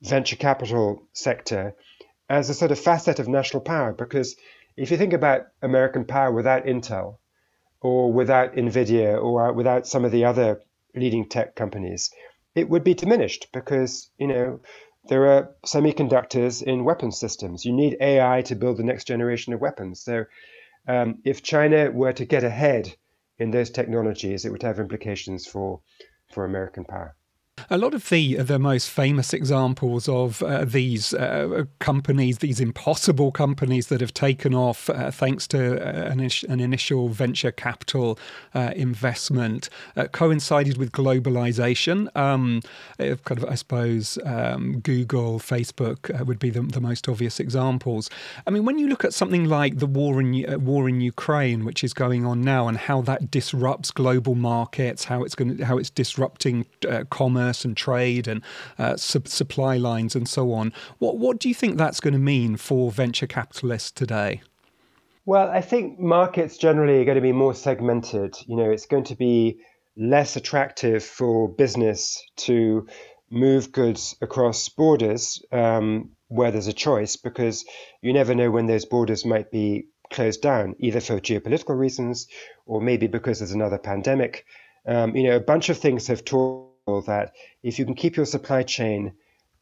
venture 0.02 0.36
capital 0.36 1.06
sector 1.12 1.74
as 2.28 2.50
a 2.50 2.54
sort 2.54 2.70
of 2.70 2.78
facet 2.78 3.18
of 3.18 3.28
national 3.28 3.62
power 3.62 3.92
because 3.92 4.36
if 4.76 4.90
you 4.90 4.96
think 4.96 5.12
about 5.12 5.42
American 5.62 6.04
power 6.04 6.32
without 6.32 6.64
Intel 6.64 7.18
or 7.80 8.12
without 8.12 8.54
Nvidia 8.54 9.22
or 9.22 9.52
without 9.52 9.86
some 9.86 10.04
of 10.04 10.12
the 10.12 10.24
other 10.24 10.60
leading 10.94 11.28
tech 11.28 11.54
companies, 11.54 12.10
it 12.54 12.68
would 12.68 12.84
be 12.84 12.94
diminished 12.94 13.48
because, 13.52 14.10
you 14.18 14.26
know, 14.26 14.60
there 15.08 15.26
are 15.26 15.50
semiconductors 15.66 16.62
in 16.62 16.84
weapon 16.84 17.12
systems. 17.12 17.64
You 17.64 17.72
need 17.72 17.98
AI 18.00 18.42
to 18.42 18.54
build 18.54 18.78
the 18.78 18.84
next 18.84 19.06
generation 19.06 19.52
of 19.52 19.60
weapons. 19.60 20.00
So 20.00 20.24
um, 20.88 21.18
if 21.24 21.42
China 21.42 21.90
were 21.90 22.12
to 22.12 22.24
get 22.24 22.44
ahead 22.44 22.94
in 23.38 23.50
those 23.50 23.70
technologies, 23.70 24.44
it 24.44 24.50
would 24.52 24.62
have 24.62 24.78
implications 24.78 25.46
for, 25.46 25.80
for 26.34 26.44
American 26.44 26.84
power. 26.84 27.16
A 27.70 27.78
lot 27.78 27.94
of 27.94 28.08
the 28.10 28.34
the 28.36 28.58
most 28.58 28.90
famous 28.90 29.32
examples 29.32 30.08
of 30.08 30.42
uh, 30.42 30.64
these 30.64 31.14
uh, 31.14 31.64
companies, 31.78 32.38
these 32.38 32.60
impossible 32.60 33.32
companies 33.32 33.86
that 33.86 34.00
have 34.00 34.12
taken 34.12 34.54
off 34.54 34.90
uh, 34.90 35.10
thanks 35.10 35.46
to 35.48 35.80
uh, 35.80 36.10
an, 36.10 36.20
an, 36.20 36.60
initial 36.60 37.08
venture 37.08 37.52
capital 37.52 38.18
uh, 38.54 38.72
investment, 38.74 39.70
uh, 39.96 40.06
coincided 40.08 40.76
with 40.76 40.92
globalization. 40.92 42.14
Um, 42.16 42.60
kind 42.98 43.42
of, 43.42 43.44
I 43.44 43.54
suppose, 43.54 44.18
um, 44.24 44.80
Google, 44.80 45.38
Facebook 45.38 46.26
would 46.26 46.38
be 46.38 46.50
the, 46.50 46.62
the, 46.62 46.80
most 46.80 47.08
obvious 47.08 47.40
examples. 47.40 48.10
I 48.46 48.50
mean, 48.50 48.64
when 48.64 48.78
you 48.78 48.88
look 48.88 49.04
at 49.04 49.14
something 49.14 49.46
like 49.46 49.78
the 49.78 49.86
war 49.86 50.20
in 50.20 50.64
war 50.64 50.88
in 50.88 51.00
Ukraine, 51.00 51.64
which 51.64 51.82
is 51.84 51.94
going 51.94 52.26
on 52.26 52.42
now, 52.42 52.68
and 52.68 52.76
how 52.76 53.00
that 53.02 53.30
disrupts 53.30 53.90
global 53.90 54.34
markets, 54.34 55.04
how 55.04 55.22
it's 55.22 55.34
going, 55.34 55.58
how 55.58 55.78
it's 55.78 55.90
disrupting 55.90 56.66
commerce 57.10 57.43
commerce 57.44 57.64
and 57.64 57.76
trade 57.76 58.28
and 58.28 58.42
uh, 58.78 58.96
su- 58.96 59.22
supply 59.26 59.76
lines 59.76 60.16
and 60.16 60.28
so 60.28 60.52
on. 60.52 60.72
What 60.98 61.18
what 61.18 61.38
do 61.38 61.48
you 61.48 61.54
think 61.54 61.76
that's 61.76 62.00
going 62.00 62.14
to 62.14 62.20
mean 62.20 62.56
for 62.56 62.90
venture 62.90 63.26
capitalists 63.26 63.90
today? 63.90 64.42
Well, 65.26 65.48
I 65.48 65.62
think 65.62 65.98
markets 65.98 66.58
generally 66.58 67.00
are 67.00 67.04
going 67.04 67.16
to 67.16 67.22
be 67.22 67.32
more 67.32 67.54
segmented. 67.54 68.36
You 68.46 68.56
know, 68.56 68.70
it's 68.70 68.86
going 68.86 69.04
to 69.04 69.16
be 69.16 69.58
less 69.96 70.36
attractive 70.36 71.02
for 71.02 71.48
business 71.48 72.22
to 72.36 72.86
move 73.30 73.72
goods 73.72 74.16
across 74.20 74.68
borders 74.68 75.42
um, 75.50 76.10
where 76.28 76.50
there's 76.50 76.66
a 76.66 76.74
choice 76.74 77.16
because 77.16 77.64
you 78.02 78.12
never 78.12 78.34
know 78.34 78.50
when 78.50 78.66
those 78.66 78.84
borders 78.84 79.24
might 79.24 79.50
be 79.50 79.86
closed 80.12 80.42
down, 80.42 80.74
either 80.78 81.00
for 81.00 81.20
geopolitical 81.20 81.78
reasons 81.78 82.26
or 82.66 82.80
maybe 82.80 83.06
because 83.06 83.38
there's 83.38 83.52
another 83.52 83.78
pandemic. 83.78 84.44
Um, 84.86 85.16
you 85.16 85.24
know, 85.24 85.36
a 85.36 85.40
bunch 85.40 85.70
of 85.70 85.78
things 85.78 86.08
have 86.08 86.24
taught 86.24 86.63
that 86.86 87.32
if 87.62 87.78
you 87.78 87.84
can 87.84 87.94
keep 87.94 88.16
your 88.16 88.26
supply 88.26 88.62
chain 88.62 89.12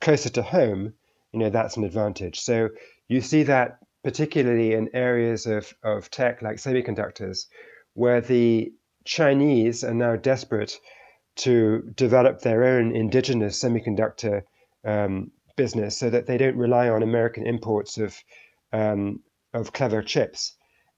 closer 0.01 0.29
to 0.31 0.43
home, 0.43 0.93
you 1.33 1.39
know, 1.39 1.51
that's 1.51 1.77
an 1.77 1.85
advantage. 1.85 2.41
So 2.41 2.71
you 3.09 3.21
see 3.21 3.45
that 3.45 3.79
particularly 4.03 4.73
in 4.73 4.91
areas 4.93 5.47
of, 5.47 5.73
of 5.85 6.11
tech 6.11 6.43
like 6.43 6.57
semiconductors, 6.57 7.47
where 7.95 8.21
the 8.21 8.73
Chinese 9.05 9.85
are 9.85 9.95
now 9.95 10.17
desperate 10.17 10.79
to 11.37 11.83
develop 11.95 12.41
their 12.41 12.65
own 12.65 12.95
indigenous 12.95 13.63
semiconductor 13.63 14.43
um, 14.85 15.31
business 15.57 15.97
so 15.97 16.11
that 16.11 16.27
they 16.27 16.37
don't 16.37 16.57
rely 16.57 16.89
on 16.89 17.03
American 17.03 17.47
imports 17.47 17.99
of 17.99 18.17
um, 18.73 19.21
of 19.55 19.73
clever 19.73 20.03
chips. 20.03 20.55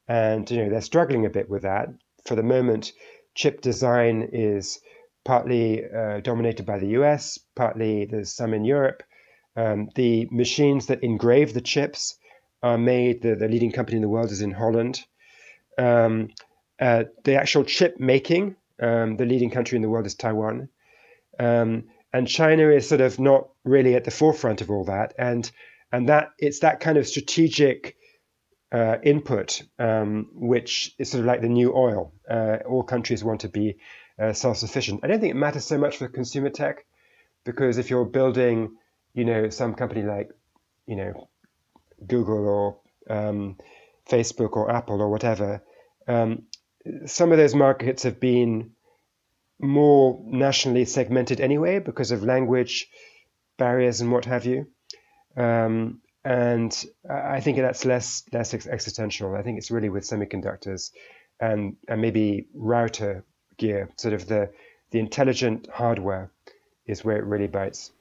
And 0.09 0.51
you 0.51 0.65
know 0.65 0.71
they're 0.71 0.81
struggling 0.81 1.27
a 1.27 1.31
bit 1.31 1.51
with 1.51 1.63
that. 1.63 1.89
For 2.27 2.35
the 2.35 2.43
moment, 2.43 2.93
chip 3.35 3.61
design 3.61 4.31
is 4.33 4.81
partly 5.25 5.85
uh, 5.85 6.21
dominated 6.21 6.67
by 6.67 6.79
the 6.79 6.89
US, 6.99 7.39
partly 7.55 8.05
there's 8.05 8.33
some 8.33 8.55
in 8.55 8.65
Europe. 8.65 9.03
Um, 9.57 9.89
the 9.95 10.29
machines 10.31 10.87
that 10.87 11.03
engrave 11.03 11.55
the 11.55 11.61
chips 11.61 12.17
are 12.63 12.79
made, 12.79 13.23
the, 13.23 13.35
the 13.35 13.49
leading 13.49 13.73
company 13.73 13.97
in 13.97 14.03
the 14.03 14.09
world 14.09 14.31
is 14.31 14.41
in 14.41 14.51
Holland. 14.51 15.03
Um, 15.79 16.29
uh, 16.81 17.05
the 17.25 17.37
actual 17.37 17.65
chip 17.65 18.01
making, 18.01 18.57
um, 18.81 19.17
the 19.17 19.27
leading 19.27 19.51
country 19.51 19.77
in 19.77 19.83
the 19.83 19.89
world 19.89 20.07
is 20.07 20.15
Taiwan. 20.15 20.69
Um, 21.39 21.85
and 22.13 22.29
China 22.29 22.69
is 22.69 22.89
sort 22.89 23.01
of 23.01 23.19
not 23.19 23.49
really 23.65 23.95
at 23.95 24.05
the 24.05 24.11
forefront 24.11 24.61
of 24.61 24.71
all 24.71 24.85
that. 24.85 25.15
And, 25.19 25.51
and 25.93 26.09
that 26.09 26.31
it's 26.39 26.61
that 26.61 26.81
kind 26.81 26.99
of 26.99 27.07
strategic 27.07 27.97
uh, 28.73 28.97
input, 29.03 29.63
um, 29.79 30.29
which 30.35 30.95
is 30.99 31.11
sort 31.11 31.21
of 31.21 31.27
like 31.27 31.41
the 31.41 31.49
new 31.49 31.73
oil. 31.75 32.13
Uh, 32.29 32.59
all 32.69 32.83
countries 32.83 33.23
want 33.23 33.41
to 33.41 33.49
be 33.49 33.77
uh, 34.21 34.33
self-sufficient. 34.33 35.01
I 35.03 35.07
don't 35.09 35.21
think 35.21 35.33
it 35.33 35.39
matters 35.39 35.65
so 35.65 35.79
much 35.79 35.97
for 35.97 36.09
consumer 36.09 36.51
tech 36.51 36.85
because 37.45 37.79
if 37.79 37.91
you're 37.91 38.05
building, 38.05 38.77
you 39.13 39.25
know, 39.25 39.51
some 39.51 39.75
company 39.75 40.03
like, 40.03 40.31
you 40.87 40.97
know, 40.97 41.29
Google 42.07 42.49
or 42.49 42.77
um, 43.09 43.57
Facebook 44.09 44.53
or 44.53 44.71
Apple 44.71 45.01
or 45.01 45.11
whatever, 45.11 45.63
um, 46.07 46.45
some 47.07 47.33
of 47.33 47.39
those 47.39 47.55
markets 47.55 48.03
have 48.03 48.21
been 48.21 48.73
more 49.61 50.21
nationally 50.27 50.85
segmented 50.85 51.41
anyway 51.41 51.79
because 51.79 52.11
of 52.11 52.23
language 52.23 52.89
barriers 53.57 54.01
and 54.01 54.13
what 54.13 54.25
have 54.25 54.45
you. 54.45 54.67
Um, 55.37 56.01
and 56.25 56.85
I 57.09 57.41
think 57.41 57.59
that's 57.59 57.85
less 57.85 58.25
less 58.33 58.55
existential. 58.55 59.35
I 59.35 59.43
think 59.43 59.59
it's 59.59 59.71
really 59.71 59.91
with 59.91 60.05
semiconductors 60.05 60.91
and 61.39 61.77
and 61.87 62.01
maybe 62.01 62.49
router 62.55 63.25
gear, 63.57 63.91
sort 63.97 64.15
of 64.15 64.27
the 64.27 64.51
the 64.91 64.99
intelligent 65.01 65.69
hardware 65.73 66.31
is 66.87 67.05
where 67.05 67.17
it 67.17 67.25
really 67.25 67.49
bites. 67.49 67.93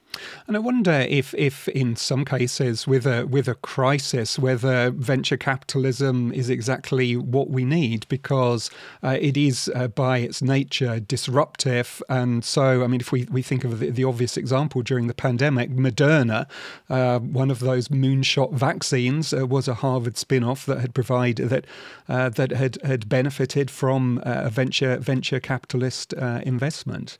And 0.46 0.56
I 0.56 0.60
wonder 0.60 0.92
if, 0.92 1.34
if 1.34 1.68
in 1.68 1.96
some 1.96 2.24
cases, 2.24 2.86
with 2.86 3.06
a 3.06 3.26
with 3.26 3.48
a 3.48 3.54
crisis, 3.54 4.38
whether 4.38 4.90
venture 4.90 5.36
capitalism 5.36 6.32
is 6.32 6.50
exactly 6.50 7.16
what 7.16 7.50
we 7.50 7.64
need, 7.64 8.06
because 8.08 8.70
uh, 9.02 9.16
it 9.20 9.36
is 9.36 9.70
uh, 9.74 9.88
by 9.88 10.18
its 10.18 10.42
nature 10.42 11.00
disruptive. 11.00 12.02
And 12.08 12.44
so, 12.44 12.84
I 12.84 12.86
mean, 12.86 13.00
if 13.00 13.12
we, 13.12 13.24
we 13.30 13.42
think 13.42 13.64
of 13.64 13.80
the, 13.80 13.90
the 13.90 14.04
obvious 14.04 14.36
example 14.36 14.82
during 14.82 15.06
the 15.06 15.14
pandemic, 15.14 15.70
Moderna, 15.70 16.46
uh, 16.90 17.18
one 17.18 17.50
of 17.50 17.60
those 17.60 17.88
moonshot 17.88 18.52
vaccines, 18.52 19.32
uh, 19.32 19.46
was 19.46 19.68
a 19.68 19.74
Harvard 19.74 20.16
spin-off 20.16 20.66
that 20.66 20.80
had 20.80 20.94
provided 20.94 21.48
that 21.48 21.66
uh, 22.08 22.28
that 22.28 22.50
had 22.52 22.80
had 22.82 23.08
benefited 23.08 23.70
from 23.70 24.18
uh, 24.18 24.42
a 24.44 24.50
venture 24.50 24.98
venture 24.98 25.40
capitalist 25.40 26.12
investment. 26.44 27.18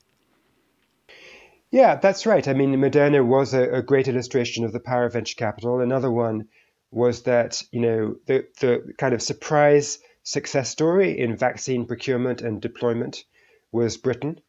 Yeah, 1.75 1.97
that's 1.97 2.25
right. 2.25 2.47
I 2.47 2.53
mean, 2.53 2.73
Moderna 2.77 3.27
was 3.27 3.53
a, 3.53 3.69
a, 3.69 3.83
great 3.83 4.07
illustration 4.07 4.65
of 4.65 4.71
the 4.71 4.79
power 4.79 5.07
of 5.07 5.15
venture 5.15 5.35
capital. 5.35 5.81
Another 5.81 6.09
one 6.09 6.47
was 6.93 7.25
that, 7.25 7.65
you 7.73 7.81
know, 7.81 8.15
the, 8.27 8.47
the 8.61 8.95
kind 8.97 9.13
of 9.13 9.21
surprise 9.21 9.99
success 10.23 10.71
story 10.71 11.19
in 11.19 11.37
vaccine 11.37 11.85
procurement 11.85 12.43
and 12.43 12.63
deployment 12.63 13.25
was 13.73 13.97
Britain. 13.97 14.41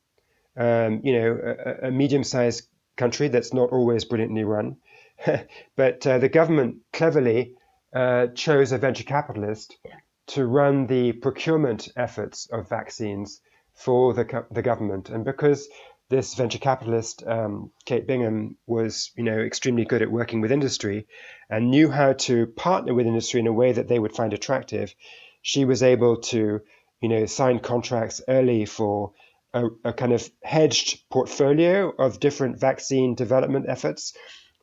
Um, 0.56 1.02
you 1.04 1.20
know, 1.20 1.56
a, 1.82 1.88
a 1.88 1.92
medium 1.92 2.24
sized 2.24 2.68
country 2.96 3.28
that's 3.28 3.56
not 3.56 3.72
always 3.72 4.06
brilliantly 4.06 4.44
run. 4.44 4.78
but 5.76 6.06
uh, 6.06 6.20
the 6.20 6.30
government 6.30 6.82
cleverly 6.94 7.56
uh, 7.92 8.28
chose 8.36 8.72
a 8.72 8.78
venture 8.78 9.04
capitalist 9.04 9.76
to 10.28 10.46
run 10.46 10.86
the 10.86 11.14
procurement 11.14 11.90
efforts 11.98 12.48
of 12.52 12.70
vaccines 12.70 13.42
for 13.74 14.14
the, 14.14 14.46
the 14.52 14.62
government. 14.62 15.10
And 15.10 15.26
because 15.26 15.68
this 16.10 16.36
venture 16.36 16.60
capitalist, 16.60 17.24
um, 17.26 17.72
Kate 17.86 18.06
Bingham, 18.06 18.58
was 18.68 19.12
you 19.16 19.24
know 19.24 19.40
extremely 19.40 19.86
good 19.86 20.02
at 20.02 20.12
working 20.12 20.42
with 20.42 20.52
industry 20.52 21.08
and 21.50 21.72
knew 21.72 21.90
how 21.90 22.14
to 22.14 22.48
partner 22.48 22.94
with 22.94 23.08
industry 23.08 23.40
in 23.40 23.48
a 23.48 23.54
way 23.54 23.72
that 23.72 23.88
they 23.88 24.00
would 24.00 24.16
find 24.16 24.34
attractive. 24.34 24.94
She 25.42 25.66
was 25.66 25.84
able 25.84 26.18
to 26.32 26.62
you 27.02 27.10
know 27.10 27.26
sign 27.26 27.60
contracts 27.60 28.22
early 28.28 28.66
for 28.66 29.14
a, 29.54 29.68
a 29.84 29.94
kind 29.94 30.14
of 30.14 30.30
hedged 30.44 31.10
portfolio 31.10 31.90
of 31.90 32.20
different 32.20 32.60
vaccine 32.60 33.16
development 33.16 33.66
efforts. 33.68 34.14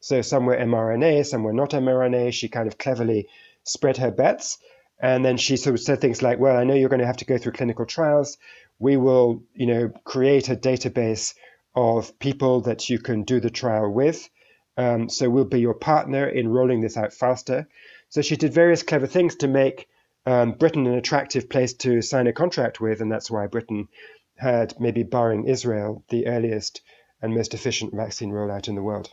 So 0.01 0.21
some 0.21 0.47
were 0.47 0.57
mRNA, 0.57 1.27
some 1.27 1.43
were 1.43 1.53
not 1.53 1.71
mRNA. 1.71 2.33
She 2.33 2.49
kind 2.49 2.69
of 2.69 2.79
cleverly 2.79 3.29
spread 3.65 3.97
her 3.97 4.11
bets. 4.11 4.59
And 5.01 5.25
then 5.25 5.37
she 5.37 5.57
sort 5.57 5.75
of 5.75 5.81
said 5.81 6.01
things 6.01 6.23
like, 6.23 6.39
well, 6.39 6.57
I 6.57 6.63
know 6.65 6.75
you're 6.75 6.89
going 6.89 7.01
to 7.01 7.07
have 7.07 7.17
to 7.19 7.25
go 7.25 7.39
through 7.39 7.53
clinical 7.53 7.87
trials 7.87 8.39
we 8.79 8.97
will, 8.97 9.43
you 9.55 9.67
know, 9.67 9.93
create 10.05 10.49
a 10.49 10.57
database 10.57 11.35
of 11.75 12.19
people 12.19 12.63
that 12.63 12.91
you 12.91 12.99
can 12.99 13.23
do 13.23 13.41
the 13.41 13.51
trial 13.51 13.91
with. 13.91 14.29
Um, 14.77 15.09
so 15.09 15.29
we'll 15.29 15.45
be 15.45 15.61
your 15.61 15.75
partner 15.75 16.27
in 16.27 16.49
rolling 16.49 16.81
this 16.81 16.97
out 16.97 17.13
faster. 17.13 17.69
So 18.09 18.23
she 18.23 18.37
did 18.37 18.53
various 18.53 18.83
clever 18.83 19.07
things 19.07 19.37
to 19.37 19.49
make 19.49 19.89
um, 20.27 20.53
Britain 20.53 20.87
an 20.87 20.95
attractive 20.95 21.49
place 21.49 21.75
to 21.75 22.03
sign 22.03 22.27
a 22.27 22.33
contract 22.33 22.81
with, 22.81 23.01
and 23.01 23.11
that's 23.11 23.31
why 23.31 23.47
Britain 23.47 23.89
had, 24.37 24.79
maybe 24.81 25.03
barring 25.03 25.47
Israel, 25.47 26.05
the 26.09 26.27
earliest 26.27 26.83
and 27.23 27.35
most 27.35 27.55
efficient 27.55 27.95
vaccine 27.95 28.31
rollout 28.31 28.69
in 28.69 28.75
the 28.75 28.83
world. 28.83 29.13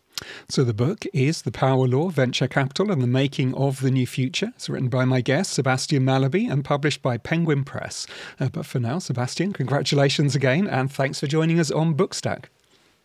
So, 0.49 0.63
the 0.63 0.73
book 0.73 1.05
is 1.13 1.43
The 1.43 1.51
Power 1.51 1.87
Law 1.87 2.09
Venture 2.09 2.47
Capital 2.47 2.91
and 2.91 3.01
the 3.01 3.07
Making 3.07 3.53
of 3.53 3.81
the 3.81 3.91
New 3.91 4.07
Future. 4.07 4.51
It's 4.55 4.69
written 4.69 4.89
by 4.89 5.05
my 5.05 5.21
guest, 5.21 5.53
Sebastian 5.53 6.03
Mallaby, 6.03 6.51
and 6.51 6.65
published 6.65 7.01
by 7.01 7.17
Penguin 7.17 7.63
Press. 7.63 8.07
Uh, 8.39 8.49
but 8.49 8.65
for 8.65 8.79
now, 8.79 8.99
Sebastian, 8.99 9.53
congratulations 9.53 10.35
again, 10.35 10.67
and 10.67 10.91
thanks 10.91 11.19
for 11.19 11.27
joining 11.27 11.59
us 11.59 11.71
on 11.71 11.95
Bookstack. 11.95 12.45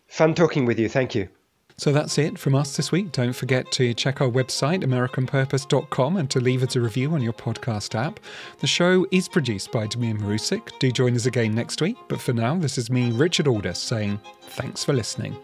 Fun 0.09 0.35
talking 0.35 0.65
with 0.65 0.79
you. 0.79 0.89
Thank 0.89 1.15
you. 1.15 1.29
So 1.77 1.93
that's 1.93 2.19
it 2.19 2.39
from 2.39 2.55
us 2.55 2.77
this 2.77 2.93
week. 2.93 3.11
Don't 3.11 3.33
forget 3.33 3.71
to 3.73 3.93
check 3.95 4.21
our 4.21 4.29
website, 4.29 4.85
AmericanPurpose.com, 4.85 6.17
and 6.17 6.31
to 6.31 6.41
leave 6.41 6.63
us 6.63 6.77
a 6.77 6.81
review 6.81 7.13
on 7.13 7.21
your 7.21 7.33
podcast 7.33 7.95
app. 7.95 8.21
The 8.61 8.67
show 8.67 9.07
is 9.11 9.29
produced 9.29 9.73
by 9.73 9.89
Damir 9.89 10.19
Marusic. 10.19 10.79
Do 10.79 10.93
join 10.93 11.17
us 11.17 11.27
again 11.27 11.55
next 11.55 11.81
week. 11.81 11.97
But 12.09 12.21
for 12.21 12.33
now, 12.33 12.55
this 12.55 12.79
is 12.79 12.91
me, 12.91 13.11
Richard 13.11 13.49
Aldous, 13.49 13.81
saying 13.81 14.21
thanks 14.43 14.85
for 14.85 14.93
listening. 14.93 15.37